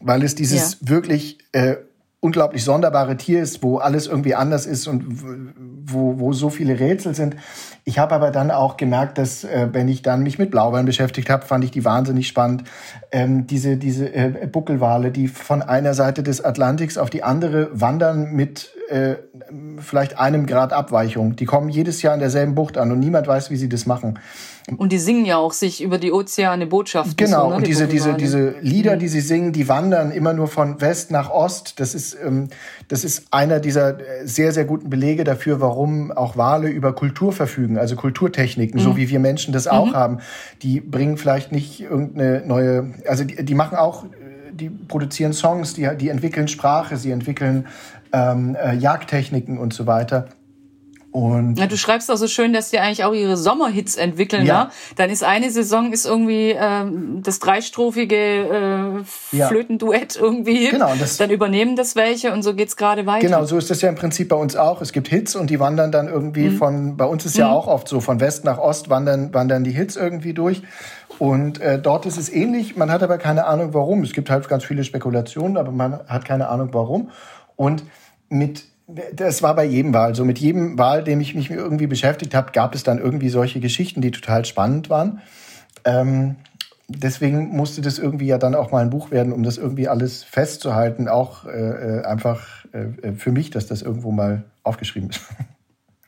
[0.00, 0.88] weil es dieses ja.
[0.88, 1.76] wirklich äh,
[2.20, 5.04] unglaublich sonderbare Tier ist, wo alles irgendwie anders ist und
[5.84, 7.36] wo, wo so viele Rätsel sind.
[7.84, 11.30] Ich habe aber dann auch gemerkt, dass äh, wenn ich dann mich mit Blaubeeren beschäftigt
[11.30, 12.64] habe, fand ich die wahnsinnig spannend.
[13.12, 18.32] Ähm, diese diese äh, Buckelwale, die von einer Seite des Atlantiks auf die andere wandern
[18.32, 19.16] mit äh,
[19.78, 21.36] vielleicht einem Grad Abweichung.
[21.36, 24.18] Die kommen jedes Jahr in derselben Bucht an und niemand weiß, wie sie das machen.
[24.76, 27.16] Und die singen ja auch sich über die Ozeane Botschaften.
[27.16, 27.56] Genau, so, ne?
[27.56, 28.98] und die diese, diese, diese Lieder, mhm.
[28.98, 31.80] die sie singen, die wandern immer nur von West nach Ost.
[31.80, 32.48] Das ist, ähm,
[32.88, 37.32] das ist einer dieser äh, sehr, sehr guten Belege dafür, warum auch Wale über Kultur
[37.32, 38.84] verfügen, also Kulturtechniken, mhm.
[38.84, 39.94] so wie wir Menschen das auch mhm.
[39.94, 40.18] haben.
[40.62, 44.04] Die bringen vielleicht nicht irgendeine neue, also die, die machen auch
[44.58, 47.66] die produzieren Songs, die, die entwickeln Sprache, sie entwickeln
[48.12, 50.28] ähm, äh, Jagdtechniken und so weiter.
[51.10, 54.44] Und ja, du schreibst auch so schön, dass die eigentlich auch ihre Sommerhits entwickeln.
[54.44, 54.64] Ja.
[54.64, 54.70] Ne?
[54.96, 58.14] Dann ist eine Saison ist irgendwie ähm, das dreistrophige
[59.32, 59.48] äh, ja.
[59.48, 60.68] Flötenduett irgendwie.
[60.68, 60.92] Genau.
[60.98, 63.26] Das, dann übernehmen das welche und so geht's gerade weiter.
[63.26, 64.82] Genau, so ist das ja im Prinzip bei uns auch.
[64.82, 66.56] Es gibt Hits und die wandern dann irgendwie mhm.
[66.56, 66.96] von.
[66.98, 67.54] Bei uns ist ja mhm.
[67.54, 70.62] auch oft so von West nach Ost wandern wandern die Hits irgendwie durch.
[71.18, 72.76] Und äh, dort ist es ähnlich.
[72.76, 74.02] Man hat aber keine Ahnung, warum.
[74.02, 77.10] Es gibt halt ganz viele Spekulationen, aber man hat keine Ahnung, warum.
[77.56, 77.82] Und
[78.28, 78.64] mit
[79.12, 80.14] das war bei jedem Wahl.
[80.14, 83.60] So mit jedem Wahl, dem ich mich irgendwie beschäftigt habe, gab es dann irgendwie solche
[83.60, 85.20] Geschichten, die total spannend waren.
[85.84, 86.36] Ähm,
[86.88, 90.24] deswegen musste das irgendwie ja dann auch mal ein Buch werden, um das irgendwie alles
[90.24, 91.06] festzuhalten.
[91.06, 95.20] Auch äh, äh einfach äh, für mich, dass das irgendwo mal aufgeschrieben ist.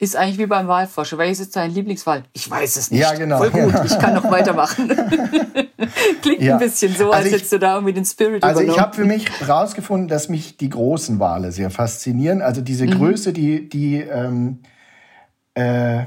[0.00, 1.18] Ist eigentlich wie beim Wahlforscher.
[1.18, 2.22] Welches ist dein Lieblingswahl?
[2.32, 3.02] Ich weiß es nicht.
[3.02, 3.36] Ja, genau.
[3.36, 4.90] Voll gut, ich kann noch weitermachen.
[6.22, 6.54] Klingt ja.
[6.54, 8.76] ein bisschen so, als also hättest du da irgendwie den Spirit Also übernommen.
[8.76, 12.42] ich habe für mich herausgefunden, dass mich die großen Wale sehr faszinieren.
[12.42, 12.90] Also diese mhm.
[12.90, 14.60] Größe, die, die ähm,
[15.54, 16.04] äh,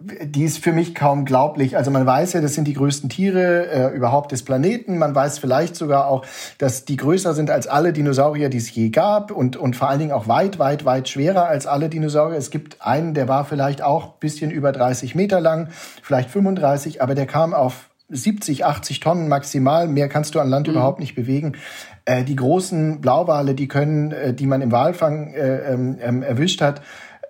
[0.00, 1.76] die ist für mich kaum glaublich.
[1.76, 4.96] Also man weiß ja, das sind die größten Tiere äh, überhaupt des Planeten.
[4.96, 6.24] Man weiß vielleicht sogar auch,
[6.56, 9.98] dass die größer sind als alle Dinosaurier, die es je gab und, und vor allen
[9.98, 12.38] Dingen auch weit, weit, weit schwerer als alle Dinosaurier.
[12.38, 15.68] Es gibt einen, der war vielleicht auch bisschen über 30 Meter lang,
[16.02, 19.88] vielleicht 35, aber der kam auf 70, 80 Tonnen maximal.
[19.88, 20.74] Mehr kannst du an Land mhm.
[20.74, 21.56] überhaupt nicht bewegen.
[22.04, 26.60] Äh, die großen Blauwale, die können, äh, die man im Walfang äh, ähm, ähm erwischt
[26.60, 26.82] hat,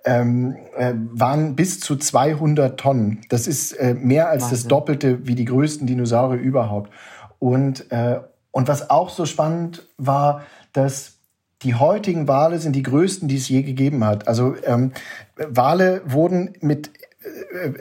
[0.05, 3.21] ähm, äh, waren bis zu 200 Tonnen.
[3.29, 4.57] Das ist äh, mehr als Wahnsinn.
[4.57, 6.91] das Doppelte wie die größten Dinosaurier überhaupt.
[7.39, 8.19] Und, äh,
[8.51, 11.17] und was auch so spannend war, dass
[11.63, 14.27] die heutigen Wale sind die größten, die es je gegeben hat.
[14.27, 14.91] Also ähm,
[15.35, 16.91] Wale wurden mit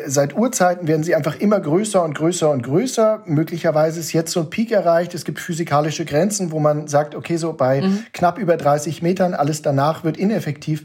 [0.06, 3.22] seit Urzeiten werden sie einfach immer größer und größer und größer.
[3.26, 5.14] Möglicherweise ist jetzt so ein Peak erreicht.
[5.14, 8.04] Es gibt physikalische Grenzen, wo man sagt, okay, so bei mhm.
[8.12, 10.84] knapp über 30 Metern, alles danach wird ineffektiv.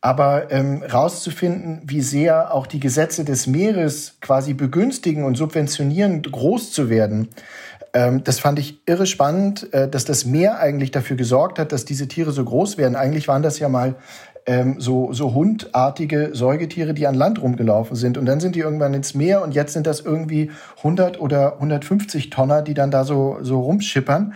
[0.00, 6.72] Aber ähm, rauszufinden, wie sehr auch die Gesetze des Meeres quasi begünstigen und subventionieren, groß
[6.72, 7.28] zu werden,
[7.94, 11.84] ähm, das fand ich irre spannend, äh, dass das Meer eigentlich dafür gesorgt hat, dass
[11.84, 12.96] diese Tiere so groß werden.
[12.96, 13.94] Eigentlich waren das ja mal
[14.46, 18.18] ähm, so, so hundartige Säugetiere, die an Land rumgelaufen sind.
[18.18, 22.30] Und dann sind die irgendwann ins Meer und jetzt sind das irgendwie 100 oder 150
[22.30, 24.34] Tonner, die dann da so, so rumschippern.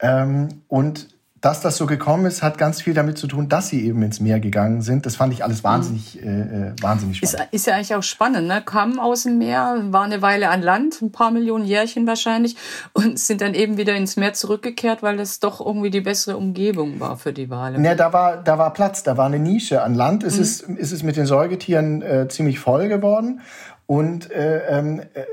[0.00, 1.08] Ähm, und
[1.42, 4.20] dass das so gekommen ist, hat ganz viel damit zu tun, dass sie eben ins
[4.20, 5.04] Meer gegangen sind.
[5.06, 6.28] Das fand ich alles wahnsinnig, mhm.
[6.28, 7.48] äh, äh, wahnsinnig spannend.
[7.50, 8.62] Ist, ist ja eigentlich auch spannend, ne?
[8.64, 12.56] Kamen aus dem Meer, war eine Weile an Land, ein paar Millionen Jährchen wahrscheinlich,
[12.92, 17.00] und sind dann eben wieder ins Meer zurückgekehrt, weil das doch irgendwie die bessere Umgebung
[17.00, 17.80] war für die Wale.
[17.80, 19.82] Ne, da war, da war Platz, da war eine Nische.
[19.82, 20.42] An Land ist, mhm.
[20.42, 23.40] es, ist es mit den Säugetieren äh, ziemlich voll geworden.
[23.86, 25.24] Und äh, ähm, äh,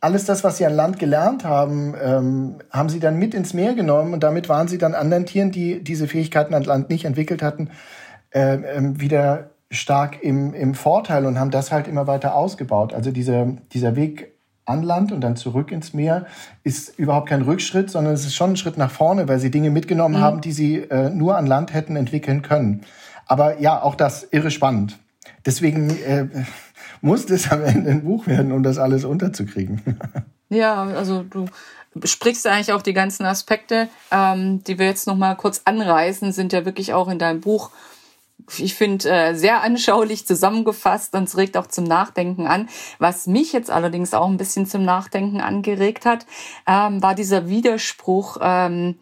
[0.00, 3.74] alles das, was sie an Land gelernt haben, ähm, haben sie dann mit ins Meer
[3.74, 7.42] genommen und damit waren sie dann anderen Tieren, die diese Fähigkeiten an Land nicht entwickelt
[7.42, 7.70] hatten,
[8.30, 12.94] äh, äh, wieder stark im, im Vorteil und haben das halt immer weiter ausgebaut.
[12.94, 14.32] Also dieser, dieser Weg
[14.64, 16.26] an Land und dann zurück ins Meer
[16.64, 19.70] ist überhaupt kein Rückschritt, sondern es ist schon ein Schritt nach vorne, weil sie Dinge
[19.70, 20.20] mitgenommen mhm.
[20.20, 22.82] haben, die sie äh, nur an Land hätten entwickeln können.
[23.26, 24.98] Aber ja, auch das irre spannend.
[25.46, 26.26] Deswegen äh,
[27.00, 29.82] musste es am Ende ein Buch werden, um das alles unterzukriegen.
[30.52, 31.46] Ja, also du
[32.02, 36.52] sprichst eigentlich auch die ganzen Aspekte, ähm, die wir jetzt noch mal kurz anreißen, sind
[36.52, 37.70] ja wirklich auch in deinem Buch
[38.58, 42.68] ich finde, äh, sehr anschaulich zusammengefasst und es regt auch zum Nachdenken an.
[42.98, 46.26] Was mich jetzt allerdings auch ein bisschen zum Nachdenken angeregt hat,
[46.66, 48.96] ähm, war dieser Widerspruch, ähm,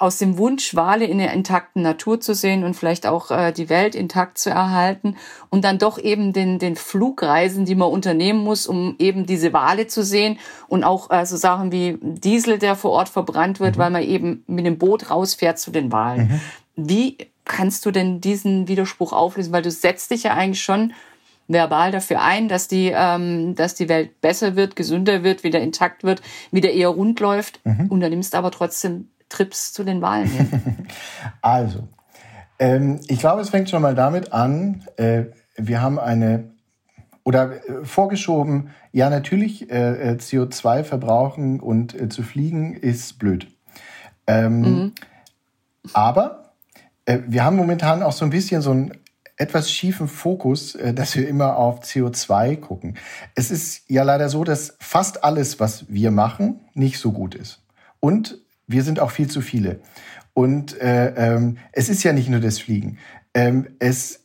[0.00, 3.68] aus dem Wunsch, Wale in der intakten Natur zu sehen und vielleicht auch äh, die
[3.68, 5.16] Welt intakt zu erhalten
[5.50, 9.88] und dann doch eben den, den Flugreisen, die man unternehmen muss, um eben diese Wale
[9.88, 13.80] zu sehen und auch äh, so Sachen wie Diesel, der vor Ort verbrannt wird, mhm.
[13.80, 16.28] weil man eben mit dem Boot rausfährt zu den Walen.
[16.28, 16.40] Mhm.
[16.76, 19.52] Wie kannst du denn diesen Widerspruch auflösen?
[19.52, 20.94] Weil du setzt dich ja eigentlich schon
[21.46, 26.04] verbal dafür ein, dass die, ähm, dass die Welt besser wird, gesünder wird, wieder intakt
[26.04, 27.88] wird, wieder eher rund läuft, mhm.
[27.90, 30.86] unternimmst aber trotzdem Trips zu den Wahlen hin?
[31.40, 31.88] also,
[32.60, 35.24] ähm, ich glaube, es fängt schon mal damit an, äh,
[35.56, 36.50] wir haben eine,
[37.24, 43.46] oder äh, vorgeschoben, ja, natürlich, äh, äh CO2 verbrauchen und äh, zu fliegen ist blöd.
[44.26, 44.92] Ähm, mhm.
[45.94, 46.52] Aber
[47.06, 48.92] äh, wir haben momentan auch so ein bisschen so einen
[49.36, 52.98] etwas schiefen Fokus, dass wir immer auf CO2 gucken.
[53.34, 57.62] Es ist ja leider so, dass fast alles, was wir machen, nicht so gut ist.
[58.00, 58.36] Und
[58.70, 59.80] wir sind auch viel zu viele.
[60.32, 62.98] Und äh, ähm, es ist ja nicht nur das Fliegen.
[63.34, 64.20] Ähm, es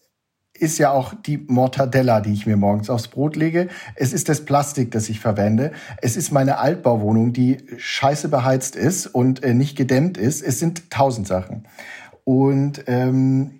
[0.57, 3.67] ist ja auch die Mortadella, die ich mir morgens aufs Brot lege.
[3.95, 5.71] Es ist das Plastik, das ich verwende.
[6.01, 10.41] Es ist meine Altbauwohnung, die scheiße beheizt ist und äh, nicht gedämmt ist.
[10.41, 11.67] Es sind tausend Sachen.
[12.23, 13.59] Und ähm,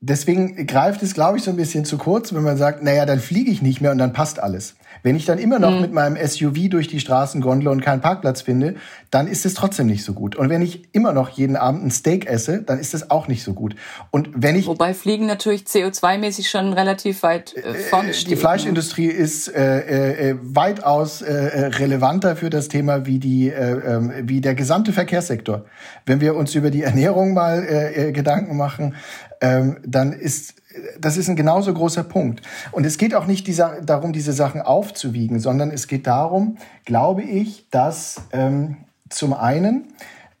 [0.00, 3.20] deswegen greift es, glaube ich, so ein bisschen zu kurz, wenn man sagt, naja, dann
[3.20, 4.74] fliege ich nicht mehr und dann passt alles.
[5.02, 5.80] Wenn ich dann immer noch mhm.
[5.80, 8.76] mit meinem SUV durch die Straßen gondle und keinen Parkplatz finde,
[9.10, 10.36] dann ist es trotzdem nicht so gut.
[10.36, 13.42] Und wenn ich immer noch jeden Abend ein Steak esse, dann ist es auch nicht
[13.42, 13.76] so gut.
[14.10, 18.30] Und wenn ich wobei Fliegen natürlich CO2-mäßig schon relativ weit äh, vorne steht.
[18.30, 18.40] Die ne?
[18.40, 24.40] Fleischindustrie ist äh, äh, weitaus äh, relevanter für das Thema wie die äh, ähm, wie
[24.40, 25.64] der gesamte Verkehrssektor.
[26.04, 28.94] Wenn wir uns über die Ernährung mal äh, äh Gedanken machen,
[29.40, 30.54] ähm, dann ist
[30.98, 32.42] das ist ein genauso großer Punkt.
[32.72, 37.22] Und es geht auch nicht dieser, darum, diese Sachen aufzuwiegen, sondern es geht darum, glaube
[37.22, 38.76] ich, dass ähm,
[39.08, 39.88] zum einen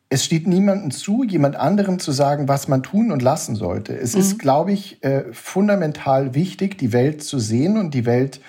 [0.08, 3.96] es steht niemandem zu, jemand anderem zu sagen, was man tun und lassen sollte.
[3.96, 4.20] Es mhm.
[4.20, 8.40] ist, glaube ich, äh, fundamental wichtig, die Welt zu sehen und die Welt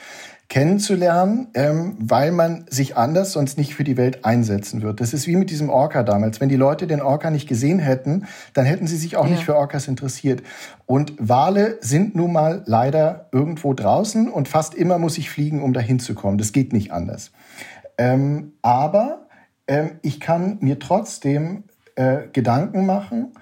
[0.50, 5.02] kennenzulernen, ähm, weil man sich anders sonst nicht für die Welt einsetzen wird.
[5.02, 6.40] Das ist wie mit diesem Orca damals.
[6.40, 9.32] Wenn die Leute den Orca nicht gesehen hätten, dann hätten sie sich auch ja.
[9.32, 10.42] nicht für Orcas interessiert.
[10.86, 15.74] Und Wale sind nun mal leider irgendwo draußen und fast immer muss ich fliegen, um
[15.74, 16.38] dahin zu kommen.
[16.38, 17.32] Das geht nicht anders.
[17.98, 19.28] Ähm, aber
[19.68, 21.64] ähm, ich kann mir trotzdem
[21.96, 23.34] äh, Gedanken machen,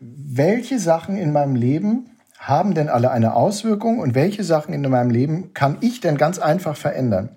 [0.00, 2.10] welche Sachen in meinem Leben
[2.48, 6.38] haben denn alle eine Auswirkung und welche Sachen in meinem Leben kann ich denn ganz
[6.38, 7.30] einfach verändern?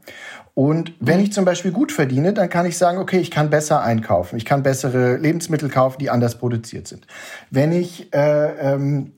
[0.54, 1.24] Und wenn mhm.
[1.24, 4.45] ich zum Beispiel gut verdiene, dann kann ich sagen, okay, ich kann besser einkaufen, ich
[4.45, 7.08] kann bessere Lebensmittel kaufen, die anders produziert sind.
[7.50, 9.13] Wenn ich äh, ähm,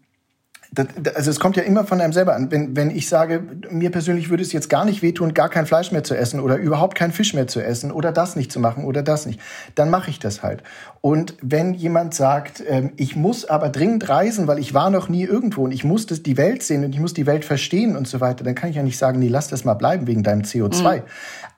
[0.74, 2.52] das, also es kommt ja immer von einem selber an.
[2.52, 5.92] Wenn, wenn ich sage, mir persönlich würde es jetzt gar nicht wehtun, gar kein Fleisch
[5.92, 8.86] mehr zu essen oder überhaupt keinen Fisch mehr zu essen oder das nicht zu machen
[8.86, 9.40] oder das nicht,
[9.76, 10.64] dann mache ich das halt.
[11.02, 15.24] Und wenn jemand sagt, ähm, ich muss aber dringend reisen, weil ich war noch nie
[15.24, 18.08] irgendwo und ich muss das, die Welt sehen und ich muss die Welt verstehen und
[18.08, 20.42] so weiter, dann kann ich ja nicht sagen, nee, lass das mal bleiben wegen deinem
[20.42, 20.98] CO2.
[20.98, 21.02] Mhm.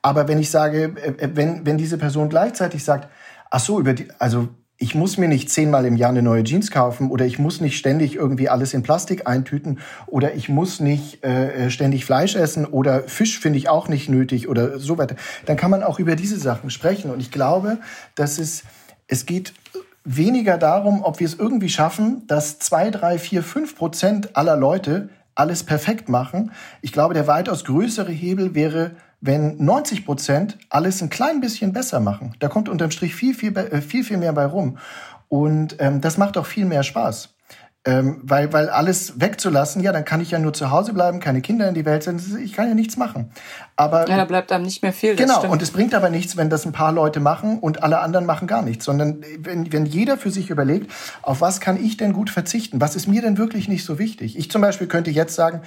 [0.02, 3.08] Aber wenn ich sage, äh, äh, wenn, wenn diese Person gleichzeitig sagt,
[3.50, 6.70] ach so, über die, also ich muss mir nicht zehnmal im Jahr eine neue Jeans
[6.70, 11.24] kaufen oder ich muss nicht ständig irgendwie alles in Plastik eintüten oder ich muss nicht
[11.24, 15.16] äh, ständig Fleisch essen oder Fisch finde ich auch nicht nötig oder so weiter.
[15.46, 17.10] Dann kann man auch über diese Sachen sprechen.
[17.10, 17.78] Und ich glaube,
[18.16, 18.64] dass es,
[19.08, 19.54] es geht
[20.04, 25.10] weniger darum, ob wir es irgendwie schaffen, dass zwei, drei, vier, fünf Prozent aller Leute
[25.36, 26.52] alles perfekt machen.
[26.82, 32.00] Ich glaube, der weitaus größere Hebel wäre, wenn 90 Prozent alles ein klein bisschen besser
[32.00, 32.36] machen.
[32.40, 34.78] Da kommt unterm Strich viel, viel, äh, viel, viel mehr bei rum.
[35.28, 37.36] Und ähm, das macht auch viel mehr Spaß.
[37.88, 41.42] Ähm, weil, weil alles wegzulassen, ja, dann kann ich ja nur zu Hause bleiben, keine
[41.42, 43.30] Kinder in die Welt senden, ich kann ja nichts machen.
[43.76, 45.16] Aber ja, da bleibt einem nicht mehr viel.
[45.16, 48.26] Genau, und es bringt aber nichts, wenn das ein paar Leute machen und alle anderen
[48.26, 52.12] machen gar nichts, sondern wenn, wenn jeder für sich überlegt, auf was kann ich denn
[52.12, 54.36] gut verzichten, was ist mir denn wirklich nicht so wichtig.
[54.36, 55.62] Ich zum Beispiel könnte jetzt sagen,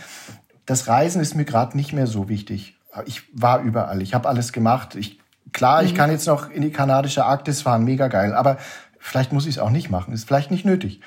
[0.66, 4.52] das Reisen ist mir gerade nicht mehr so wichtig ich war überall, ich habe alles
[4.52, 4.94] gemacht.
[4.94, 5.18] Ich,
[5.52, 5.88] klar, mhm.
[5.88, 8.58] ich kann jetzt noch in die kanadische Arktis fahren, mega geil, aber
[8.98, 11.00] vielleicht muss ich es auch nicht machen, ist vielleicht nicht nötig.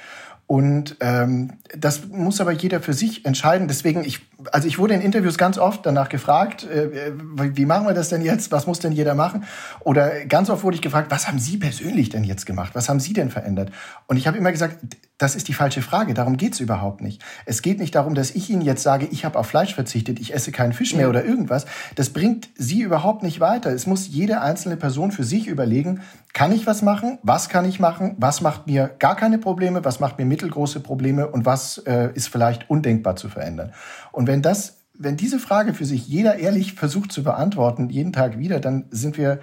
[0.52, 3.70] Und ähm, das muss aber jeder für sich entscheiden.
[3.70, 4.20] Deswegen, ich,
[4.52, 7.14] also ich wurde in Interviews ganz oft danach gefragt, äh,
[7.56, 8.52] wie machen wir das denn jetzt?
[8.52, 9.46] Was muss denn jeder machen?
[9.80, 12.72] Oder ganz oft wurde ich gefragt, was haben Sie persönlich denn jetzt gemacht?
[12.76, 13.72] Was haben Sie denn verändert?
[14.08, 14.76] Und ich habe immer gesagt,
[15.22, 16.16] das ist die falsche Frage.
[16.16, 17.24] Darum geht's überhaupt nicht.
[17.46, 20.34] Es geht nicht darum, dass ich Ihnen jetzt sage, ich habe auf Fleisch verzichtet, ich
[20.34, 21.66] esse keinen Fisch mehr oder irgendwas.
[21.94, 23.72] Das bringt Sie überhaupt nicht weiter.
[23.72, 26.02] Es muss jede einzelne Person für sich überlegen,
[26.34, 27.20] kann ich was machen?
[27.22, 28.16] Was kann ich machen?
[28.18, 29.86] Was macht mir gar keine Probleme?
[29.86, 31.28] Was macht mir mittelgroße Probleme?
[31.28, 33.74] Und was äh, ist vielleicht undenkbar zu verändern?
[34.12, 38.40] Und wenn das, wenn diese Frage für sich jeder ehrlich versucht zu beantworten, jeden Tag
[38.40, 39.40] wieder, dann sind wir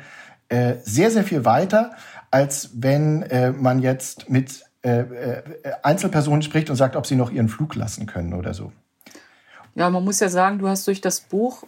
[0.49, 1.93] äh, sehr, sehr viel weiter,
[2.31, 5.43] als wenn äh, man jetzt mit äh, äh,
[5.83, 8.73] Einzelpersonen spricht und sagt, ob sie noch ihren Flug lassen können oder so.
[9.75, 11.65] Ja, man muss ja sagen, du hast durch das Buch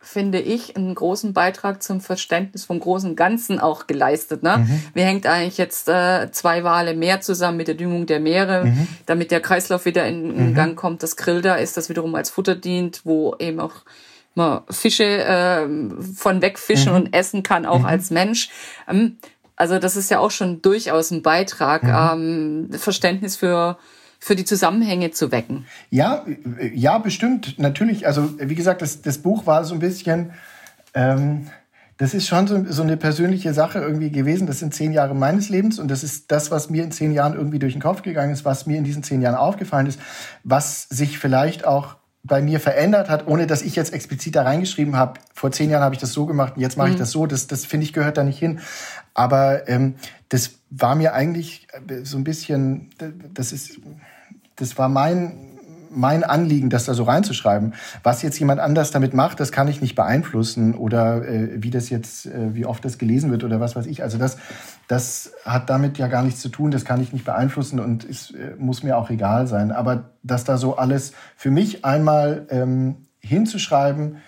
[0.00, 4.42] finde ich, einen großen Beitrag zum Verständnis vom großen Ganzen auch geleistet.
[4.42, 4.58] Ne?
[4.58, 4.82] Mhm.
[4.94, 8.86] Wie hängt eigentlich jetzt äh, zwei Wale mehr zusammen mit der Düngung der Meere, mhm.
[9.06, 10.54] damit der Kreislauf wieder in, in mhm.
[10.54, 13.74] Gang kommt, das Grill da ist, das wiederum als Futter dient, wo eben auch
[14.34, 15.66] man Fische äh,
[16.14, 16.98] von wegfischen mhm.
[16.98, 17.86] und essen kann, auch mhm.
[17.86, 18.50] als Mensch.
[18.88, 19.18] Ähm,
[19.58, 22.68] also das ist ja auch schon durchaus ein Beitrag, mhm.
[22.72, 23.76] ähm, Verständnis für
[24.20, 25.66] für die Zusammenhänge zu wecken.
[25.90, 26.24] Ja,
[26.74, 28.06] ja, bestimmt, natürlich.
[28.06, 30.32] Also wie gesagt, das, das Buch war so ein bisschen,
[30.92, 31.46] ähm,
[31.98, 34.48] das ist schon so, so eine persönliche Sache irgendwie gewesen.
[34.48, 37.34] Das sind zehn Jahre meines Lebens und das ist das, was mir in zehn Jahren
[37.34, 40.00] irgendwie durch den Kopf gegangen ist, was mir in diesen zehn Jahren aufgefallen ist,
[40.42, 41.97] was sich vielleicht auch
[42.28, 45.82] bei mir verändert hat, ohne dass ich jetzt explizit da reingeschrieben habe, vor zehn Jahren
[45.82, 46.94] habe ich das so gemacht und jetzt mache mhm.
[46.94, 48.60] ich das so, das, das finde ich gehört da nicht hin.
[49.14, 49.96] Aber ähm,
[50.28, 52.90] das war mir eigentlich äh, so ein bisschen,
[53.34, 53.80] das ist,
[54.56, 55.47] das war mein,
[55.90, 57.74] mein Anliegen, das da so reinzuschreiben.
[58.02, 61.90] Was jetzt jemand anders damit macht, das kann ich nicht beeinflussen oder äh, wie das
[61.90, 64.02] jetzt, äh, wie oft das gelesen wird oder was weiß ich.
[64.02, 64.38] Also das,
[64.86, 68.30] das hat damit ja gar nichts zu tun, das kann ich nicht beeinflussen und es
[68.30, 69.72] äh, muss mir auch egal sein.
[69.72, 74.18] Aber dass da so alles für mich einmal ähm, hinzuschreiben,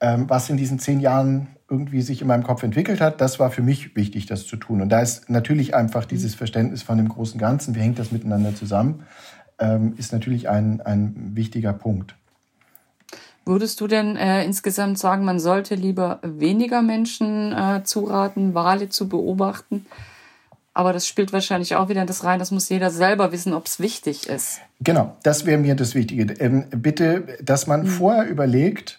[0.00, 3.50] ähm, was in diesen zehn Jahren irgendwie sich in meinem Kopf entwickelt hat, das war
[3.50, 4.82] für mich wichtig, das zu tun.
[4.82, 8.54] Und da ist natürlich einfach dieses Verständnis von dem großen Ganzen, wie hängt das miteinander
[8.54, 9.04] zusammen,
[9.58, 12.14] ähm, ist natürlich ein, ein wichtiger Punkt.
[13.46, 19.08] Würdest du denn äh, insgesamt sagen, man sollte lieber weniger Menschen äh, zuraten, Wale zu
[19.08, 19.84] beobachten?
[20.72, 23.66] Aber das spielt wahrscheinlich auch wieder in das rein, das muss jeder selber wissen, ob
[23.66, 24.60] es wichtig ist.
[24.80, 26.34] Genau, das wäre mir das Wichtige.
[26.40, 27.86] Ähm, bitte, dass man mhm.
[27.86, 28.98] vorher überlegt,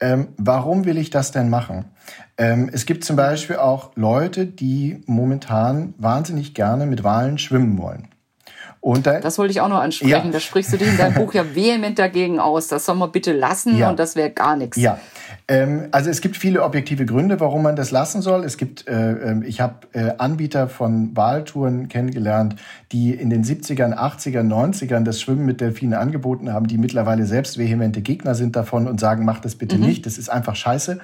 [0.00, 1.86] ähm, warum will ich das denn machen?
[2.36, 8.06] Ähm, es gibt zum Beispiel auch Leute, die momentan wahnsinnig gerne mit Walen schwimmen wollen.
[8.80, 10.26] Und da, das wollte ich auch noch ansprechen.
[10.26, 10.30] Ja.
[10.30, 12.68] Da sprichst du dich in deinem Buch ja vehement dagegen aus.
[12.68, 13.90] Das soll man bitte lassen ja.
[13.90, 14.76] und das wäre gar nichts.
[14.76, 14.98] Ja,
[15.48, 18.44] ähm, also es gibt viele objektive Gründe, warum man das lassen soll.
[18.44, 22.56] Es gibt, äh, ähm, ich habe äh, Anbieter von Wahltouren kennengelernt,
[22.92, 27.58] die in den 70ern, 80ern, 90ern das Schwimmen mit Delfinen angeboten haben, die mittlerweile selbst
[27.58, 29.86] vehemente Gegner sind davon und sagen, mach das bitte mhm.
[29.86, 30.98] nicht, das ist einfach scheiße.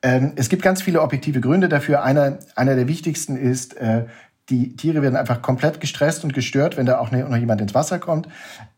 [0.00, 2.04] Ähm, es gibt ganz viele objektive Gründe dafür.
[2.04, 4.04] Einer, einer der wichtigsten ist, äh,
[4.50, 7.98] die Tiere werden einfach komplett gestresst und gestört, wenn da auch noch jemand ins Wasser
[7.98, 8.28] kommt.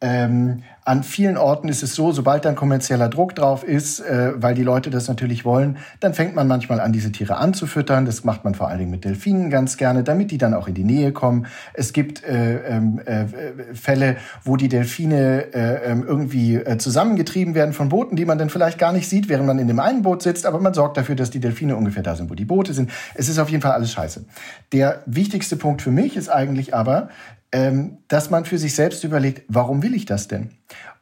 [0.00, 4.56] Ähm, an vielen Orten ist es so, sobald dann kommerzieller Druck drauf ist, äh, weil
[4.56, 8.06] die Leute das natürlich wollen, dann fängt man manchmal an, diese Tiere anzufüttern.
[8.06, 10.74] Das macht man vor allen Dingen mit Delfinen ganz gerne, damit die dann auch in
[10.74, 11.46] die Nähe kommen.
[11.74, 13.26] Es gibt äh, ähm, äh,
[13.72, 18.50] Fälle, wo die Delfine äh, ähm, irgendwie äh, zusammengetrieben werden von Booten, die man dann
[18.50, 21.14] vielleicht gar nicht sieht, während man in dem einen Boot sitzt, aber man sorgt dafür,
[21.14, 22.90] dass die Delfine ungefähr da sind, wo die Boote sind.
[23.14, 24.24] Es ist auf jeden Fall alles scheiße.
[24.72, 27.10] Der wichtigste Punkt für mich ist eigentlich aber,
[27.52, 30.50] ähm, dass man für sich selbst überlegt, warum will ich das denn?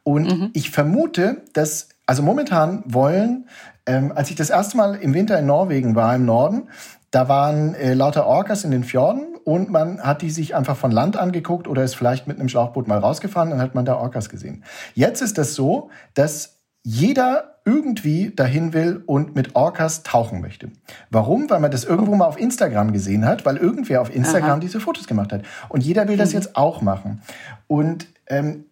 [0.03, 0.49] Und mhm.
[0.53, 3.47] ich vermute, dass, also momentan wollen,
[3.85, 6.69] ähm, als ich das erste Mal im Winter in Norwegen war, im Norden,
[7.11, 10.91] da waren äh, lauter Orcas in den Fjorden und man hat die sich einfach von
[10.91, 14.29] Land angeguckt oder ist vielleicht mit einem Schlauchboot mal rausgefahren, dann hat man da Orcas
[14.29, 14.63] gesehen.
[14.93, 20.71] Jetzt ist das so, dass jeder irgendwie dahin will und mit Orcas tauchen möchte.
[21.11, 21.51] Warum?
[21.51, 24.59] Weil man das irgendwo mal auf Instagram gesehen hat, weil irgendwer auf Instagram Aha.
[24.59, 25.43] diese Fotos gemacht hat.
[25.69, 26.35] Und jeder will das mhm.
[26.35, 27.21] jetzt auch machen.
[27.67, 28.65] Und ähm,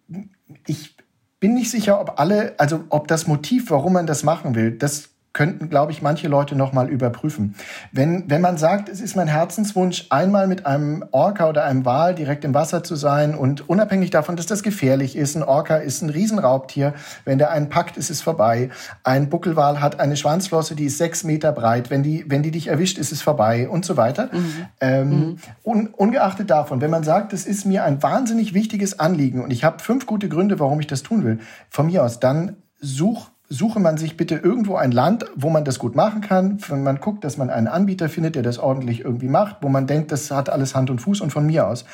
[0.66, 0.96] ich
[1.38, 5.10] bin nicht sicher, ob alle, also ob das Motiv, warum man das machen will, das
[5.38, 7.54] könnten, glaube ich, manche Leute noch mal überprüfen.
[7.92, 12.16] Wenn, wenn man sagt, es ist mein Herzenswunsch, einmal mit einem Orca oder einem Wal
[12.16, 16.02] direkt im Wasser zu sein und unabhängig davon, dass das gefährlich ist, ein Orca ist
[16.02, 16.92] ein Riesenraubtier,
[17.24, 18.70] wenn der einen packt, ist es vorbei.
[19.04, 22.66] Ein Buckelwal hat eine Schwanzflosse, die ist sechs Meter breit, wenn die, wenn die dich
[22.66, 24.30] erwischt, ist es vorbei und so weiter.
[24.32, 24.66] Mhm.
[24.80, 25.36] Ähm, mhm.
[25.62, 29.62] Un, ungeachtet davon, wenn man sagt, es ist mir ein wahnsinnig wichtiges Anliegen und ich
[29.62, 31.38] habe fünf gute Gründe, warum ich das tun will,
[31.70, 35.78] von mir aus, dann such suche man sich bitte irgendwo ein Land, wo man das
[35.78, 36.58] gut machen kann.
[36.68, 39.86] Wenn man guckt, dass man einen Anbieter findet, der das ordentlich irgendwie macht, wo man
[39.86, 41.84] denkt, das hat alles Hand und Fuß und von mir aus.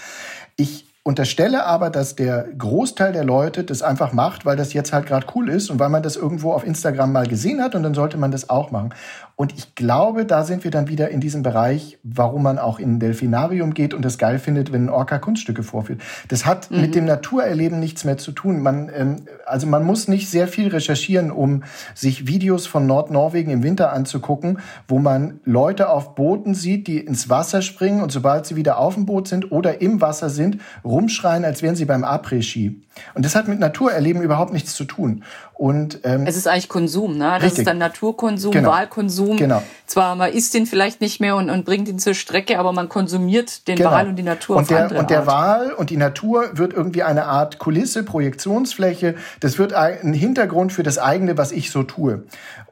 [0.57, 5.07] Ich unterstelle aber, dass der Großteil der Leute das einfach macht, weil das jetzt halt
[5.07, 7.95] gerade cool ist und weil man das irgendwo auf Instagram mal gesehen hat und dann
[7.95, 8.95] sollte man das auch machen.
[9.37, 12.95] Und ich glaube, da sind wir dann wieder in diesem Bereich, warum man auch in
[12.95, 16.03] ein Delfinarium geht und es geil findet, wenn ein Orca Kunststücke vorführt.
[16.29, 16.81] Das hat mhm.
[16.81, 18.63] mit dem Naturerleben nichts mehr zu tun.
[18.63, 21.65] Man, ähm, also man muss nicht sehr viel recherchieren, um
[21.97, 27.29] sich Videos von Nordnorwegen im Winter anzugucken, wo man Leute auf Booten sieht, die ins
[27.29, 31.45] Wasser springen und sobald sie wieder auf dem Boot sind oder im Wasser sind, rumschreien,
[31.45, 32.81] als wären sie beim Après-Ski.
[33.15, 35.25] Und das hat mit Naturerleben überhaupt nichts zu tun.
[35.57, 37.31] Und ähm, es ist eigentlich Konsum, ne?
[37.35, 37.61] Das richtig.
[37.61, 38.71] ist dann Naturkonsum, genau.
[38.71, 39.37] Wahlkonsum.
[39.37, 39.63] Genau.
[39.87, 42.89] Zwar man isst ihn vielleicht nicht mehr und, und bringt ihn zur Strecke, aber man
[42.89, 43.93] konsumiert den genau.
[43.93, 45.27] Wal und die Natur und auf der, Und der Art.
[45.27, 49.15] Wal und die Natur wird irgendwie eine Art Kulisse, Projektionsfläche.
[49.41, 52.25] Das wird ein Hintergrund für das eigene, was ich so tue.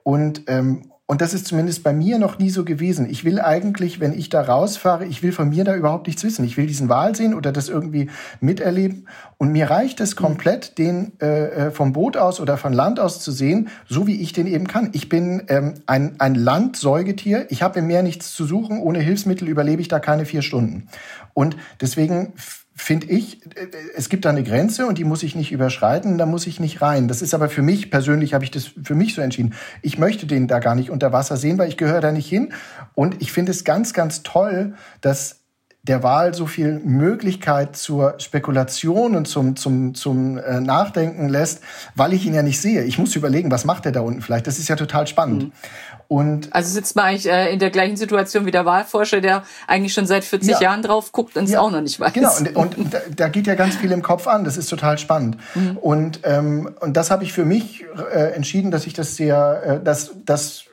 [0.02, 3.06] Und ähm, und das ist zumindest bei mir noch nie so gewesen.
[3.06, 6.42] Ich will eigentlich, wenn ich da rausfahre, ich will von mir da überhaupt nichts wissen.
[6.42, 8.08] Ich will diesen Wahl sehen oder das irgendwie
[8.40, 9.06] miterleben.
[9.36, 13.20] Und mir reicht es komplett, den äh, äh, vom Boot aus oder von Land aus
[13.20, 14.88] zu sehen, so wie ich den eben kann.
[14.94, 17.44] Ich bin ähm, ein, ein Landsäugetier.
[17.50, 18.80] Ich habe im Meer nichts zu suchen.
[18.80, 20.88] Ohne Hilfsmittel überlebe ich da keine vier Stunden.
[21.34, 22.32] Und deswegen
[22.74, 26.26] finde ich, äh, es gibt da eine Grenze und die muss ich nicht überschreiten, da
[26.26, 27.08] muss ich nicht rein.
[27.08, 29.54] Das ist aber für mich persönlich, habe ich das für mich so entschieden.
[29.82, 32.52] Ich möchte den da gar nicht unter Wasser sehen, weil ich gehöre da nicht hin.
[32.94, 35.42] Und ich finde es ganz, ganz toll, dass
[35.84, 41.60] der Wahl so viel Möglichkeit zur Spekulation und zum, zum, zum äh, Nachdenken lässt,
[41.96, 42.84] weil ich ihn ja nicht sehe.
[42.84, 44.46] Ich muss überlegen, was macht er da unten vielleicht.
[44.46, 45.44] Das ist ja total spannend.
[45.44, 45.52] Mhm.
[46.08, 49.92] Und also sitzt man eigentlich äh, in der gleichen Situation wie der Wahlforscher, der eigentlich
[49.92, 50.60] schon seit 40 ja.
[50.60, 51.60] Jahren drauf guckt und es ja.
[51.60, 52.12] auch noch nicht weiß.
[52.12, 54.44] Genau, und, und da, da, geht ja ganz viel im Kopf an.
[54.44, 55.38] Das ist total spannend.
[55.54, 55.76] Mhm.
[55.78, 59.84] Und, ähm, und das habe ich für mich äh, entschieden, dass ich das sehr, äh,
[59.84, 60.64] dass, dass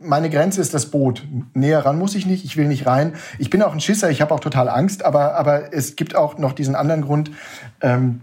[0.00, 1.26] meine Grenze ist das Boot.
[1.54, 3.14] Näher ran muss ich nicht, ich will nicht rein.
[3.38, 6.38] Ich bin auch ein Schisser, ich habe auch total Angst, aber, aber es gibt auch
[6.38, 7.30] noch diesen anderen Grund.
[7.80, 8.20] Ähm,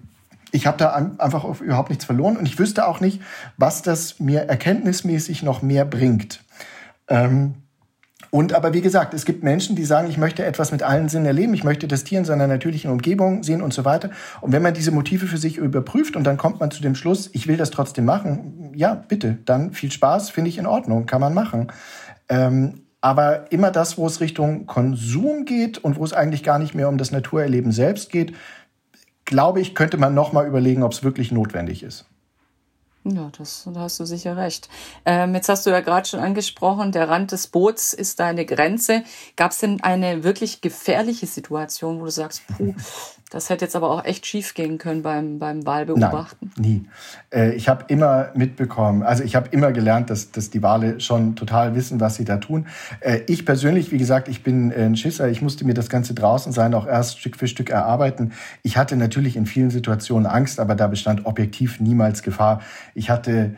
[0.51, 3.21] ich habe da einfach überhaupt nichts verloren und ich wüsste auch nicht,
[3.57, 6.44] was das mir erkenntnismäßig noch mehr bringt.
[7.07, 7.55] Ähm,
[8.31, 11.25] und aber wie gesagt, es gibt Menschen, die sagen, ich möchte etwas mit allen Sinnen
[11.25, 14.09] erleben, ich möchte das Tier in seiner natürlichen Umgebung sehen und so weiter.
[14.41, 17.29] Und wenn man diese Motive für sich überprüft und dann kommt man zu dem Schluss,
[17.33, 21.21] ich will das trotzdem machen, ja, bitte, dann viel Spaß, finde ich in Ordnung, kann
[21.21, 21.71] man machen.
[22.27, 26.73] Ähm, aber immer das, wo es Richtung Konsum geht und wo es eigentlich gar nicht
[26.73, 28.33] mehr um das Naturerleben selbst geht,
[29.25, 32.05] glaube ich, könnte man noch mal überlegen, ob es wirklich notwendig ist.
[33.07, 34.67] Ja, das, da hast du sicher recht.
[35.05, 39.03] Ähm, jetzt hast du ja gerade schon angesprochen, der Rand des Boots ist deine Grenze.
[39.35, 42.73] Gab es denn eine wirklich gefährliche Situation, wo du sagst, puh,
[43.35, 46.51] das hätte jetzt aber auch echt schief gehen können beim, beim Wahlbeobachten?
[46.55, 46.85] Nein, nie.
[47.31, 51.35] Äh, ich habe immer mitbekommen, also ich habe immer gelernt, dass, dass die Wale schon
[51.35, 52.67] total wissen, was sie da tun.
[53.01, 55.27] Äh, ich persönlich, wie gesagt, ich bin äh, ein Schisser.
[55.27, 58.31] Ich musste mir das Ganze draußen sein auch erst Stück für Stück erarbeiten.
[58.63, 62.61] Ich hatte natürlich in vielen Situationen Angst, aber da bestand objektiv niemals Gefahr.
[62.93, 63.55] Ich hatte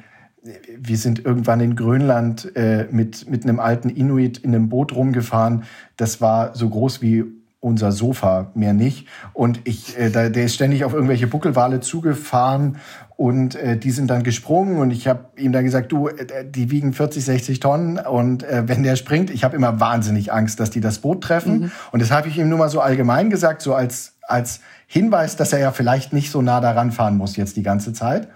[0.80, 5.64] wir sind irgendwann in Grönland äh, mit, mit einem alten Inuit in einem Boot rumgefahren.
[5.98, 7.26] Das war so groß wie
[7.60, 9.08] unser Sofa, mehr nicht.
[9.34, 12.78] Und ich, äh, da, der ist ständig auf irgendwelche Buckelwale zugefahren
[13.16, 16.70] und äh, die sind dann gesprungen und ich habe ihm dann gesagt, du, äh, die
[16.70, 20.70] wiegen 40, 60 Tonnen und äh, wenn der springt, ich habe immer wahnsinnig Angst, dass
[20.70, 21.60] die das Boot treffen.
[21.60, 21.72] Mhm.
[21.91, 25.51] Und das habe ich ihm nur mal so allgemein gesagt, so als, als Hinweis, dass
[25.51, 28.28] er ja vielleicht nicht so nah daran fahren muss jetzt die ganze Zeit.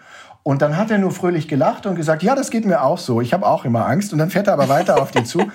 [0.43, 3.21] Und dann hat er nur fröhlich gelacht und gesagt, ja, das geht mir auch so.
[3.21, 4.11] Ich habe auch immer Angst.
[4.11, 5.51] Und dann fährt er aber weiter auf die zu.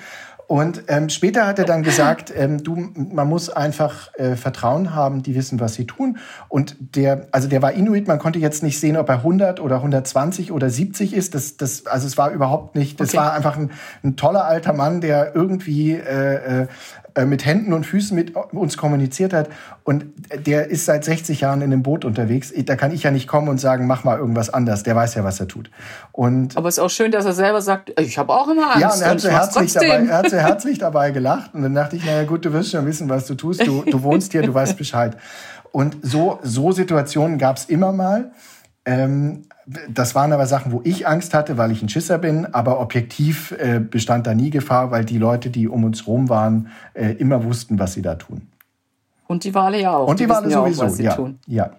[0.47, 5.23] Und ähm, später hat er dann gesagt, ähm, du, man muss einfach äh, Vertrauen haben,
[5.23, 6.19] die wissen, was sie tun.
[6.49, 9.77] Und der, also der war Inuit, man konnte jetzt nicht sehen, ob er 100 oder
[9.77, 11.35] 120 oder 70 ist.
[11.35, 13.19] Das, das, also es war überhaupt nicht, das okay.
[13.19, 13.73] war einfach ein,
[14.05, 16.67] ein toller alter Mann, der irgendwie äh, äh,
[17.25, 19.49] mit Händen und Füßen mit uns kommuniziert hat.
[19.85, 20.05] Und
[20.35, 22.53] der ist seit 60 Jahren in dem Boot unterwegs.
[22.55, 24.83] Da kann ich ja nicht kommen und sagen, mach mal irgendwas anders.
[24.83, 25.71] Der weiß ja, was er tut.
[26.13, 28.81] Und Aber es ist auch schön, dass er selber sagt, ich habe auch immer Angst.
[28.81, 31.55] Ja, und er hat, so herzlich dabei, er hat so herzlich dabei gelacht.
[31.55, 33.67] Und dann dachte ich, naja gut, du wirst schon wissen, was du tust.
[33.67, 35.17] Du, du wohnst hier, du weißt Bescheid.
[35.73, 38.33] Und so, so Situationen gab es immer mal.
[38.85, 39.47] Ähm,
[39.89, 43.53] das waren aber Sachen, wo ich Angst hatte, weil ich ein Schisser bin, aber objektiv
[43.53, 47.45] äh, bestand da nie Gefahr, weil die Leute, die um uns rum waren, äh, immer
[47.45, 48.49] wussten, was sie da tun.
[49.27, 50.07] Und die Wale ja auch.
[50.07, 51.15] Und die, die Wale sowieso, auch, was sie ja.
[51.15, 51.39] Tun.
[51.47, 51.71] ja.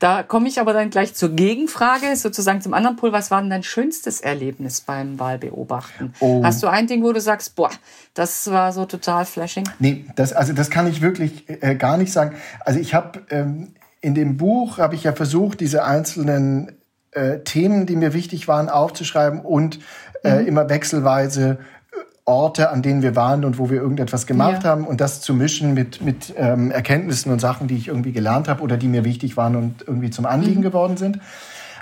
[0.00, 3.12] Da komme ich aber dann gleich zur Gegenfrage, sozusagen zum anderen Pol.
[3.12, 6.12] Was war denn dein schönstes Erlebnis beim Wahlbeobachten?
[6.18, 6.42] Oh.
[6.42, 7.70] Hast du ein Ding, wo du sagst, boah,
[8.14, 9.62] das war so total flashing?
[9.78, 12.34] Nee, das, also das kann ich wirklich äh, gar nicht sagen.
[12.64, 16.72] Also ich habe ähm, in dem Buch, habe ich ja versucht, diese einzelnen
[17.14, 19.78] äh, Themen, die mir wichtig waren, aufzuschreiben und
[20.22, 20.46] äh, mhm.
[20.46, 21.58] immer wechselweise
[21.92, 24.70] äh, Orte, an denen wir waren und wo wir irgendetwas gemacht ja.
[24.70, 28.48] haben und das zu mischen mit, mit ähm, Erkenntnissen und Sachen, die ich irgendwie gelernt
[28.48, 30.64] habe oder die mir wichtig waren und irgendwie zum Anliegen mhm.
[30.64, 31.20] geworden sind.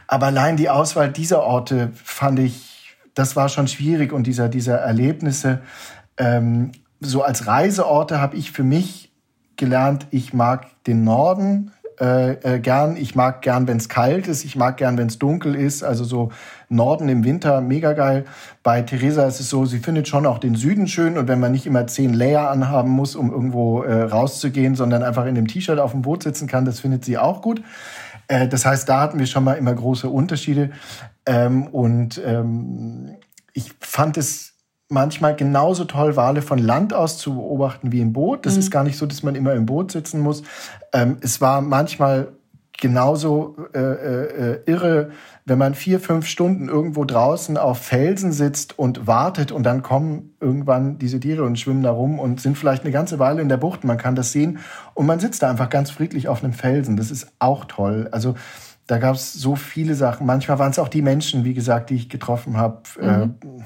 [0.06, 4.76] Aber allein die Auswahl dieser Orte fand ich, das war schon schwierig und dieser, dieser
[4.76, 5.60] Erlebnisse.
[6.18, 9.12] Ähm, so als Reiseorte habe ich für mich
[9.56, 11.72] gelernt, ich mag den Norden
[12.02, 12.96] äh, äh, gern.
[12.96, 14.44] Ich mag gern, wenn es kalt ist.
[14.44, 15.84] Ich mag gern, wenn es dunkel ist.
[15.84, 16.32] Also so
[16.68, 18.24] Norden im Winter, mega geil.
[18.64, 21.16] Bei Theresa ist es so, sie findet schon auch den Süden schön.
[21.16, 25.26] Und wenn man nicht immer zehn Layer anhaben muss, um irgendwo äh, rauszugehen, sondern einfach
[25.26, 27.62] in dem T-Shirt auf dem Boot sitzen kann, das findet sie auch gut.
[28.26, 30.70] Äh, das heißt, da hatten wir schon mal immer große Unterschiede.
[31.24, 33.16] Ähm, und ähm,
[33.52, 34.51] ich fand es
[34.92, 38.46] manchmal genauso toll, Wale von Land aus zu beobachten wie im Boot.
[38.46, 38.60] Das mhm.
[38.60, 40.42] ist gar nicht so, dass man immer im Boot sitzen muss.
[40.92, 42.28] Ähm, es war manchmal
[42.80, 45.10] genauso äh, äh, irre,
[45.44, 50.34] wenn man vier, fünf Stunden irgendwo draußen auf Felsen sitzt und wartet und dann kommen
[50.40, 53.56] irgendwann diese Tiere und schwimmen da rum und sind vielleicht eine ganze Weile in der
[53.56, 53.84] Bucht.
[53.84, 54.58] Man kann das sehen
[54.94, 56.96] und man sitzt da einfach ganz friedlich auf einem Felsen.
[56.96, 58.08] Das ist auch toll.
[58.10, 58.34] Also
[58.86, 60.26] da gab es so viele Sachen.
[60.26, 62.82] Manchmal waren es auch die Menschen, wie gesagt, die ich getroffen habe.
[63.00, 63.34] Äh, mhm.
[63.42, 63.62] Äh,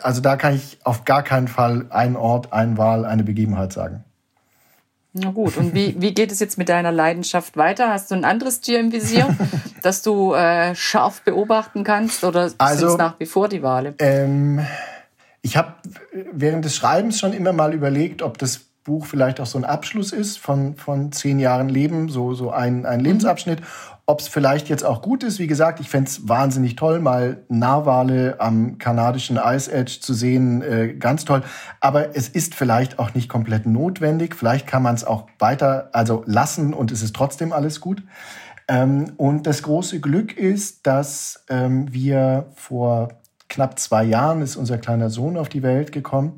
[0.00, 4.04] also da kann ich auf gar keinen Fall einen Ort, eine Wahl, eine Begebenheit sagen.
[5.14, 7.90] Na gut, und wie, wie geht es jetzt mit deiner Leidenschaft weiter?
[7.90, 9.28] Hast du ein anderes Tier im Visier,
[9.82, 13.94] das du äh, scharf beobachten kannst oder also, sind es nach wie vor die Wale?
[13.98, 14.64] Ähm,
[15.42, 15.74] ich habe
[16.32, 20.12] während des Schreibens schon immer mal überlegt, ob das Buch vielleicht auch so ein Abschluss
[20.12, 23.04] ist von, von zehn Jahren Leben, so, so ein, ein mhm.
[23.04, 23.60] Lebensabschnitt.
[24.04, 27.44] Ob es vielleicht jetzt auch gut ist, wie gesagt, ich fände es wahnsinnig toll, mal
[27.48, 31.42] Narwale am kanadischen Ice Edge zu sehen, äh, ganz toll.
[31.80, 34.34] Aber es ist vielleicht auch nicht komplett notwendig.
[34.34, 38.02] Vielleicht kann man es auch weiter, also lassen und es ist trotzdem alles gut.
[38.66, 43.10] Ähm, und das große Glück ist, dass ähm, wir vor
[43.48, 46.36] knapp zwei Jahren ist unser kleiner Sohn auf die Welt gekommen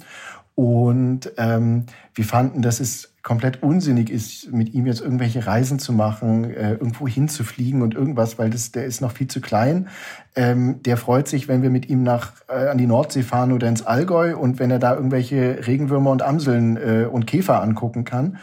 [0.54, 5.94] und ähm, wir fanden, dass es komplett unsinnig ist, mit ihm jetzt irgendwelche Reisen zu
[5.94, 9.88] machen, äh, irgendwo hinzufliegen und irgendwas, weil das, der ist noch viel zu klein.
[10.36, 13.66] Ähm, der freut sich, wenn wir mit ihm nach äh, an die Nordsee fahren oder
[13.66, 18.36] ins Allgäu und wenn er da irgendwelche Regenwürmer und Amseln äh, und Käfer angucken kann.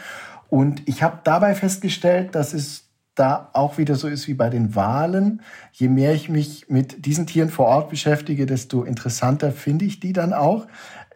[0.48, 4.74] Und ich habe dabei festgestellt, dass es da auch wieder so ist wie bei den
[4.74, 5.42] Wahlen.
[5.72, 10.12] Je mehr ich mich mit diesen Tieren vor Ort beschäftige, desto interessanter finde ich die
[10.12, 10.66] dann auch.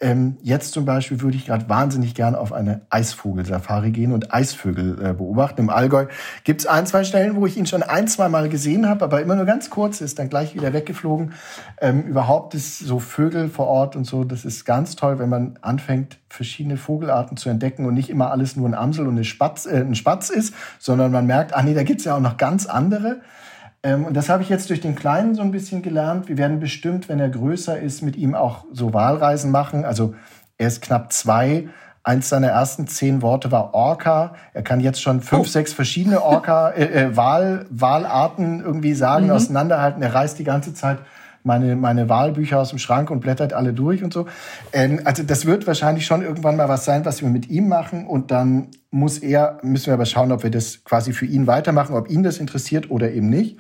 [0.01, 4.99] Ähm, jetzt zum Beispiel würde ich gerade wahnsinnig gern auf eine Eisvogelsafari gehen und Eisvögel
[5.03, 5.63] äh, beobachten.
[5.63, 6.07] Im Allgäu
[6.45, 9.23] gibt es ein, zwei Stellen, wo ich ihn schon ein, zwei Mal gesehen habe, aber
[9.23, 11.33] immer nur ganz kurz, ist dann gleich wieder weggeflogen.
[11.81, 15.59] Ähm, überhaupt ist so Vögel vor Ort und so, das ist ganz toll, wenn man
[15.63, 19.67] anfängt, verschiedene Vogelarten zu entdecken und nicht immer alles nur ein Amsel und eine Spatz,
[19.67, 22.67] äh, ein Spatz ist, sondern man merkt, ah nee, da gibt's ja auch noch ganz
[22.67, 23.21] andere.
[23.83, 26.29] Ähm, und das habe ich jetzt durch den Kleinen so ein bisschen gelernt.
[26.29, 29.85] Wir werden bestimmt, wenn er größer ist, mit ihm auch so Wahlreisen machen.
[29.85, 30.15] Also
[30.59, 31.69] er ist knapp zwei.
[32.03, 34.37] Eins seiner ersten zehn Worte war Orca.
[34.53, 35.51] Er kann jetzt schon fünf, oh.
[35.51, 39.33] sechs verschiedene Orca, äh, äh, Wahl, Wahlarten irgendwie sagen, mhm.
[39.33, 40.03] auseinanderhalten.
[40.03, 40.99] Er reist die ganze Zeit
[41.47, 44.27] meine, meine Wahlbücher aus dem Schrank und blättert alle durch und so.
[44.73, 48.07] Ähm, also das wird wahrscheinlich schon irgendwann mal was sein, was wir mit ihm machen
[48.07, 51.95] und dann muss er, müssen wir aber schauen, ob wir das quasi für ihn weitermachen,
[51.95, 53.59] ob ihn das interessiert oder eben nicht.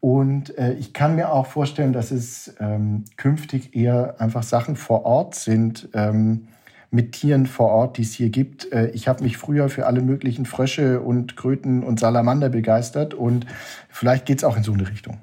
[0.00, 5.04] Und äh, ich kann mir auch vorstellen, dass es ähm, künftig eher einfach Sachen vor
[5.04, 6.48] Ort sind, ähm,
[6.90, 8.72] mit Tieren vor Ort, die es hier gibt.
[8.72, 13.46] Äh, ich habe mich früher für alle möglichen Frösche und Kröten und Salamander begeistert und
[13.90, 15.18] vielleicht geht es auch in so eine Richtung.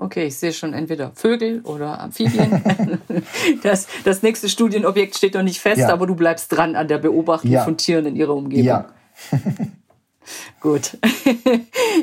[0.00, 2.62] Okay, ich sehe schon entweder Vögel oder Amphibien.
[3.62, 5.92] das, das nächste Studienobjekt steht noch nicht fest, ja.
[5.92, 7.62] aber du bleibst dran an der Beobachtung ja.
[7.64, 8.64] von Tieren in ihrer Umgebung.
[8.64, 8.88] Ja.
[10.60, 10.98] Gut.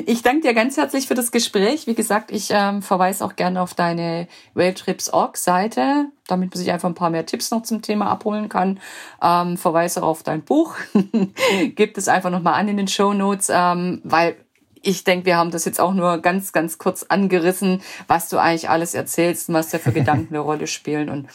[0.06, 1.86] Ich danke dir ganz herzlich für das Gespräch.
[1.86, 6.94] Wie gesagt, ich ähm, verweise auch gerne auf deine Whaletrips.org-Seite, damit man sich einfach ein
[6.94, 8.80] paar mehr Tipps noch zum Thema abholen kann.
[9.22, 10.76] Ähm, verweise auch auf dein Buch.
[11.74, 14.36] Gibt es einfach nochmal an in den Show Notes, ähm, weil
[14.82, 18.68] ich denke, wir haben das jetzt auch nur ganz, ganz kurz angerissen, was du eigentlich
[18.68, 21.08] alles erzählst und was da für Gedanken eine Rolle spielen.
[21.08, 21.28] Und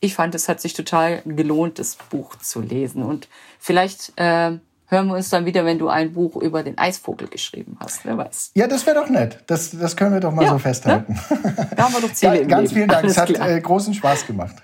[0.00, 3.02] ich fand, es hat sich total gelohnt, das Buch zu lesen.
[3.02, 3.28] Und
[3.58, 7.76] vielleicht äh, hören wir uns dann wieder, wenn du ein Buch über den Eisvogel geschrieben
[7.80, 8.04] hast.
[8.04, 8.52] Wer weiß.
[8.54, 9.42] Ja, das wäre doch nett.
[9.46, 11.12] Das, das können wir doch mal ja, so festhalten.
[11.12, 11.66] Ne?
[11.76, 13.04] Da haben wir doch Ziele ja, Ganz vielen Dank.
[13.04, 14.56] Alles es hat äh, großen Spaß gemacht.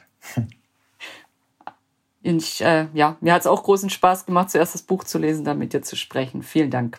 [2.22, 5.44] Ich, äh, ja, mir hat es auch großen Spaß gemacht, zuerst das Buch zu lesen,
[5.44, 6.42] dann mit dir zu sprechen.
[6.42, 6.98] Vielen Dank.